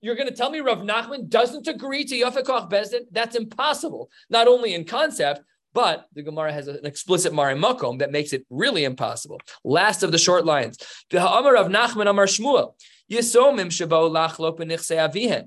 [0.00, 3.06] You're going to tell me Rav Nachman doesn't agree to Yofet Koach Bezdin?
[3.10, 4.10] That's impossible.
[4.30, 5.40] Not only in concept,
[5.78, 9.38] but the Gemara has an explicit Mari Makom that makes it really impossible.
[9.62, 10.76] Last of the short lines.
[11.10, 12.74] The Amar of Nachman Amar Shmuel.
[13.08, 15.44] Yisomim shabo lachlok avihen.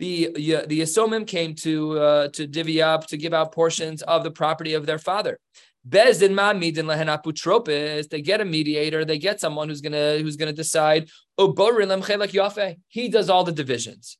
[0.00, 0.32] The,
[0.66, 4.74] the Yisomim came to uh, to divvy up, to give out portions of the property
[4.74, 5.38] of their father.
[5.88, 8.08] Bezdin ma'amidin lehen aputropis.
[8.08, 9.04] They get a mediator.
[9.04, 11.08] They get someone who's gonna who's gonna decide.
[11.38, 14.18] He does all the divisions.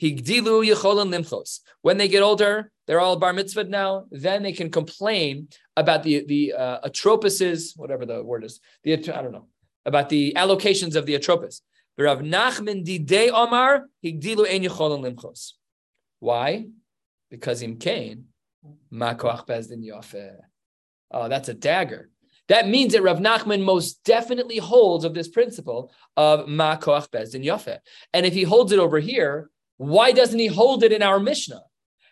[0.00, 1.60] Higdilu yicholan limchos.
[1.82, 4.06] When they get older, they're all bar mitzvah now.
[4.10, 8.60] Then they can complain about the the uh, atropuses, whatever the word is.
[8.84, 9.46] The I don't know
[9.84, 11.60] about the allocations of the atropus.
[11.98, 15.52] Rav Nachman didei Omar higdilu ein yicholan limchos.
[16.20, 16.66] Why?
[17.30, 18.26] Because im kain
[18.92, 20.36] makoach bezdin yafeh.
[21.10, 22.10] Oh, that's a dagger.
[22.48, 27.78] That means that Rav Nachman most definitely holds of this principle of makoach bezdin yafeh.
[28.14, 31.62] And if he holds it over here, why doesn't he hold it in our Mishnah?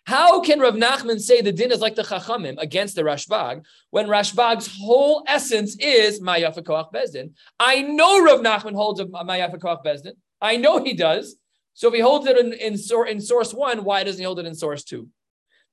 [0.07, 4.07] How can Rav Nachman say the din is like the Chachamim against the Rashbag when
[4.07, 7.33] Rashbag's whole essence is Mayafa Koach Bezdin?
[7.59, 10.13] I know Rav Nachman holds of Mayafa Koach Bezdin.
[10.41, 11.37] I know he does.
[11.75, 14.47] So if he holds it in, in, in, source one, why doesn't he hold it
[14.47, 15.09] in source two?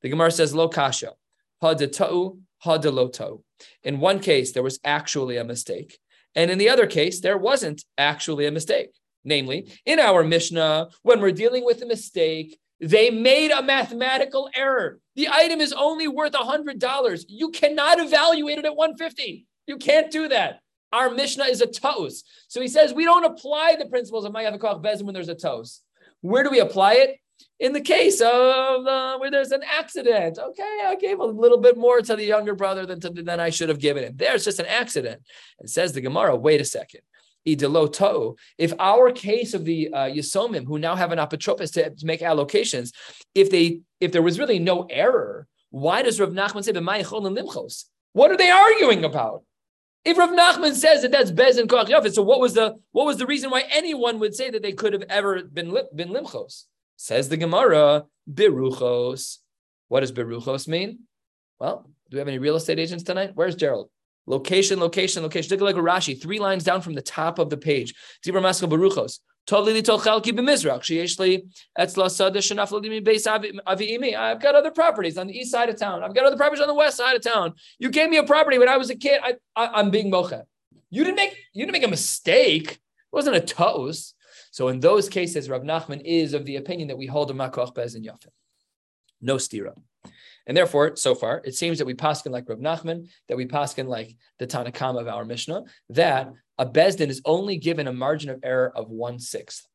[0.01, 1.11] The Gemara says Lo Kasha,
[1.61, 3.43] Hadetau, Hadelotau.
[3.83, 5.99] In one case, there was actually a mistake.
[6.35, 8.89] And in the other case, there wasn't actually a mistake.
[9.25, 14.99] Namely, in our Mishnah, when we're dealing with a mistake, they made a mathematical error.
[15.15, 17.25] The item is only worth $100.
[17.29, 19.45] You cannot evaluate it at 150.
[19.67, 20.59] You can't do that.
[20.91, 22.23] Our Mishnah is a toes.
[22.49, 25.81] So he says we don't apply the principles of Mayav Bezin when there's a toes.
[26.21, 27.17] Where do we apply it?
[27.59, 30.37] In the case of uh, where there's an accident.
[30.37, 33.49] Okay, I gave a little bit more to the younger brother than, to, than I
[33.49, 34.13] should have given him.
[34.15, 35.21] There's just an accident.
[35.59, 37.01] And says the Gemara, wait a second
[37.45, 42.21] if our case of the uh, Yisomim, who now have an apotropos to, to, make
[42.21, 42.91] allocations,
[43.35, 47.85] if they if there was really no error, why does Rav Nachman say limchos?
[48.13, 49.43] What are they arguing about?
[50.05, 53.17] If Rav Nachman says that that's bez and koach so what was the what was
[53.17, 56.65] the reason why anyone would say that they could have ever been been limchos?
[56.97, 59.39] Says the Gemara, biruchos.
[59.87, 60.99] What does biruchos mean?
[61.59, 63.31] Well, do we have any real estate agents tonight?
[63.33, 63.89] Where's Gerald?
[64.25, 65.51] Location, location, location.
[65.51, 67.93] Look like a Rashi, three lines down from the top of the page.
[68.25, 69.19] Zibra Maskal Baruchos.
[69.45, 69.65] I've
[74.41, 76.01] got other properties on the east side of town.
[76.01, 77.55] I've got other properties on the west side of town.
[77.77, 79.19] You gave me a property when I was a kid.
[79.55, 80.45] I, am being mocha.
[80.89, 82.71] You didn't make you didn't make a mistake.
[82.71, 82.79] It
[83.11, 84.15] wasn't a toast.
[84.51, 87.75] So in those cases, Rav Nachman is of the opinion that we hold a makoch
[87.75, 88.29] bez and yafin.
[89.19, 89.75] No stira.
[90.45, 93.87] And therefore, so far, it seems that we paskin like Rav Nachman, that we paskin
[93.87, 98.39] like the Tanakam of our Mishnah, that a Bezdin is only given a margin of
[98.43, 99.67] error of one sixth.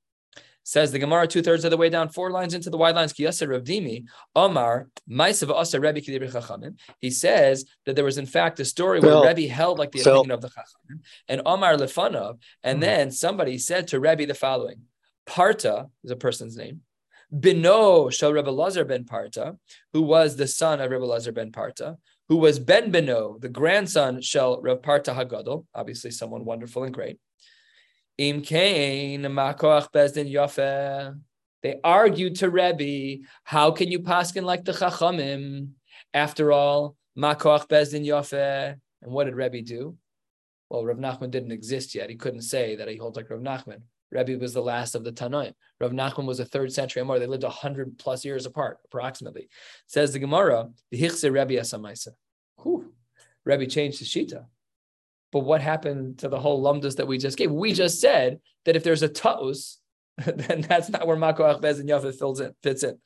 [0.63, 3.19] Says the Gemara two thirds of the way down, four lines into the wide lines.
[3.19, 4.05] Rav Dimi,
[4.37, 9.93] Omar, Rebbe He says that there was in fact a story where Rebbe held like
[9.93, 10.21] the Phil.
[10.21, 12.81] opinion of the Chachamim, and Omar Lefanov, and mm-hmm.
[12.81, 14.83] then somebody said to Rebbe the following:
[15.25, 16.83] Parta is a person's name.
[17.37, 19.57] Bino Shal Rebbe Lazar ben Parta,
[19.93, 21.99] who was the son of Rebbe Lazar ben Parta,
[22.29, 27.19] who was Ben Beno, the grandson Shal Reb Parta Hagadol, obviously someone wonderful and great.
[28.17, 31.21] Im Kain Makoach Bezdin.
[31.63, 35.71] They argued to Rebbe, how can you paskin like the Chachamim?
[36.15, 38.77] After all, Makoach Bezdin Yafeh.
[39.03, 39.97] And what did Rebbe do?
[40.69, 42.11] Well, Rav Nachman didn't exist yet.
[42.11, 43.83] He couldn't say that he holds like Rav Nachman.
[44.11, 45.53] Rebbe was the last of the Tanoim.
[45.81, 47.19] Rav Nachman was a third century Amor.
[47.19, 49.49] They lived a hundred plus years apart, approximately.
[49.87, 52.09] Says the Gemara, the Hichse Rebbe Asamaisa.
[52.63, 52.93] Whew.
[53.45, 54.47] Rebbe changed his shita.
[55.31, 57.51] But what happened to the whole lumdas that we just gave?
[57.51, 59.79] We just said that if there's a taos,
[60.17, 62.99] then that's not where Makoach Bez and Yafa fills in, fits in.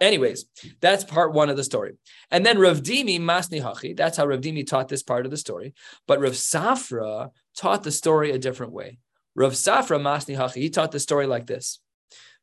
[0.00, 0.44] Anyways,
[0.80, 1.94] that's part one of the story.
[2.30, 5.36] And then Rav Dimi Masni Hachi, that's how Rav Dimi taught this part of the
[5.36, 5.74] story.
[6.06, 8.98] But Rav Safra taught the story a different way.
[9.38, 11.78] Rav Safra Masni Hachi, he taught the story like this.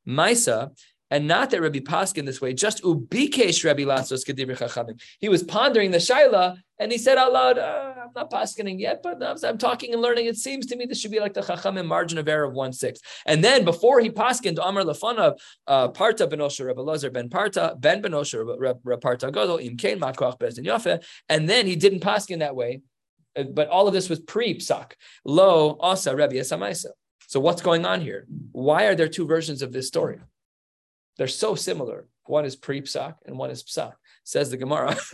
[0.07, 0.71] Maisa,
[1.11, 4.99] and not that Rabbi Paskin this way, just ubikesh Rabbi Lasos Kedibri Chachamim.
[5.19, 9.03] He was pondering the Shaila and he said out loud, uh, I'm not paskining yet,
[9.03, 10.27] but I'm talking and learning.
[10.27, 12.71] It seems to me this should be like the Chachamim margin of error of one
[12.71, 13.01] six.
[13.25, 15.37] And then before he paskined Amar Lafanav,
[15.67, 19.75] uh, Parta ben Osher Rabbi Lazar ben Parta, ben ben Osher Rabbi Parta Gadol, Im
[19.75, 21.03] Kain Makoach Bezdin Yafe.
[21.27, 22.81] And then he didn't paskin that way.
[23.35, 24.93] Uh, but all of this was pre psak.
[25.23, 26.91] Lo asa Rabbi Esamaisa.
[27.27, 28.25] So what's going on here?
[28.51, 30.19] Why are there two versions of this story?
[31.17, 32.05] They're so similar.
[32.25, 33.93] One is pre psak and one is psak.
[34.23, 34.95] Says the Gemara.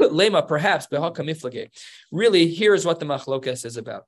[0.00, 0.86] Lema, perhaps,
[2.12, 4.04] Really, here's what the machlokes is about.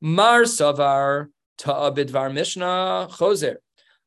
[0.00, 1.28] Mar savar
[1.58, 3.56] ta'abidvar mishnah choser.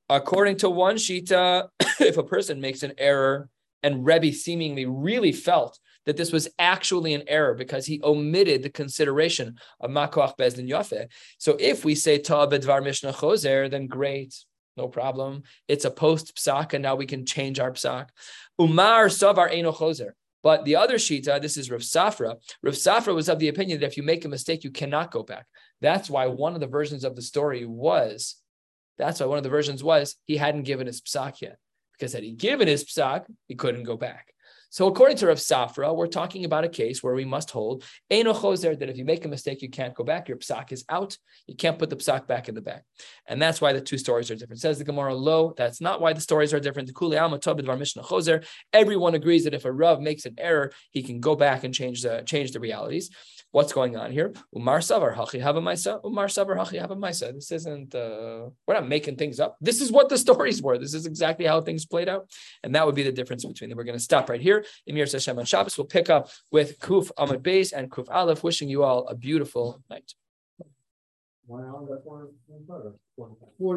[0.10, 1.70] According to one shita,
[2.00, 3.50] if a person makes an error,
[3.84, 8.72] and Rebbe seemingly really felt that this was actually an error because he omitted the
[8.72, 11.08] consideration of makoach bezdin yafe.
[11.38, 14.34] So if we say ta'abidvar mishnah choser, then great
[14.78, 15.44] no problem.
[15.68, 18.10] It's a post psak, and now we can change our psak.
[18.62, 20.12] Umar savar eno choser.
[20.44, 22.36] But the other shita, this is Rav Safra.
[22.62, 25.24] Rav Safra was of the opinion that if you make a mistake, you cannot go
[25.24, 25.48] back.
[25.82, 28.36] That's why one of the versions of the story was.
[28.98, 31.58] That's why one of the versions was he hadn't given his psak yet,
[31.94, 34.34] because had he given his psak, he couldn't go back.
[34.70, 38.36] So according to Rav Safra, we're talking about a case where we must hold Eino
[38.36, 40.28] Choser that if you make a mistake, you can't go back.
[40.28, 41.18] Your psak is out.
[41.48, 42.82] You can't put the psak back in the bag.
[43.28, 44.60] And that's why the two stories are different.
[44.60, 46.92] Says the Gemara Lo, that's not why the stories are different.
[48.74, 52.02] Everyone agrees that if a Rav makes an error, he can go back and change
[52.02, 53.10] the change the realities.
[53.52, 54.34] What's going on here?
[54.56, 56.04] Umar Savar Hachi Hava Maisa.
[56.06, 57.34] Umar Savar Hachi Hava Maisa.
[57.34, 59.56] This isn't uh, we're not making things up.
[59.62, 60.78] This is what the stories were.
[60.78, 62.30] This is exactly how things played out.
[62.64, 63.78] And that would be the difference between them.
[63.78, 64.66] We're going to stop right here.
[64.86, 65.78] Emir Hashem on Shabbos.
[65.78, 69.82] We'll pick up with Kuf Amud Beis and Kuf Aleph, wishing you all a beautiful
[69.90, 70.14] night.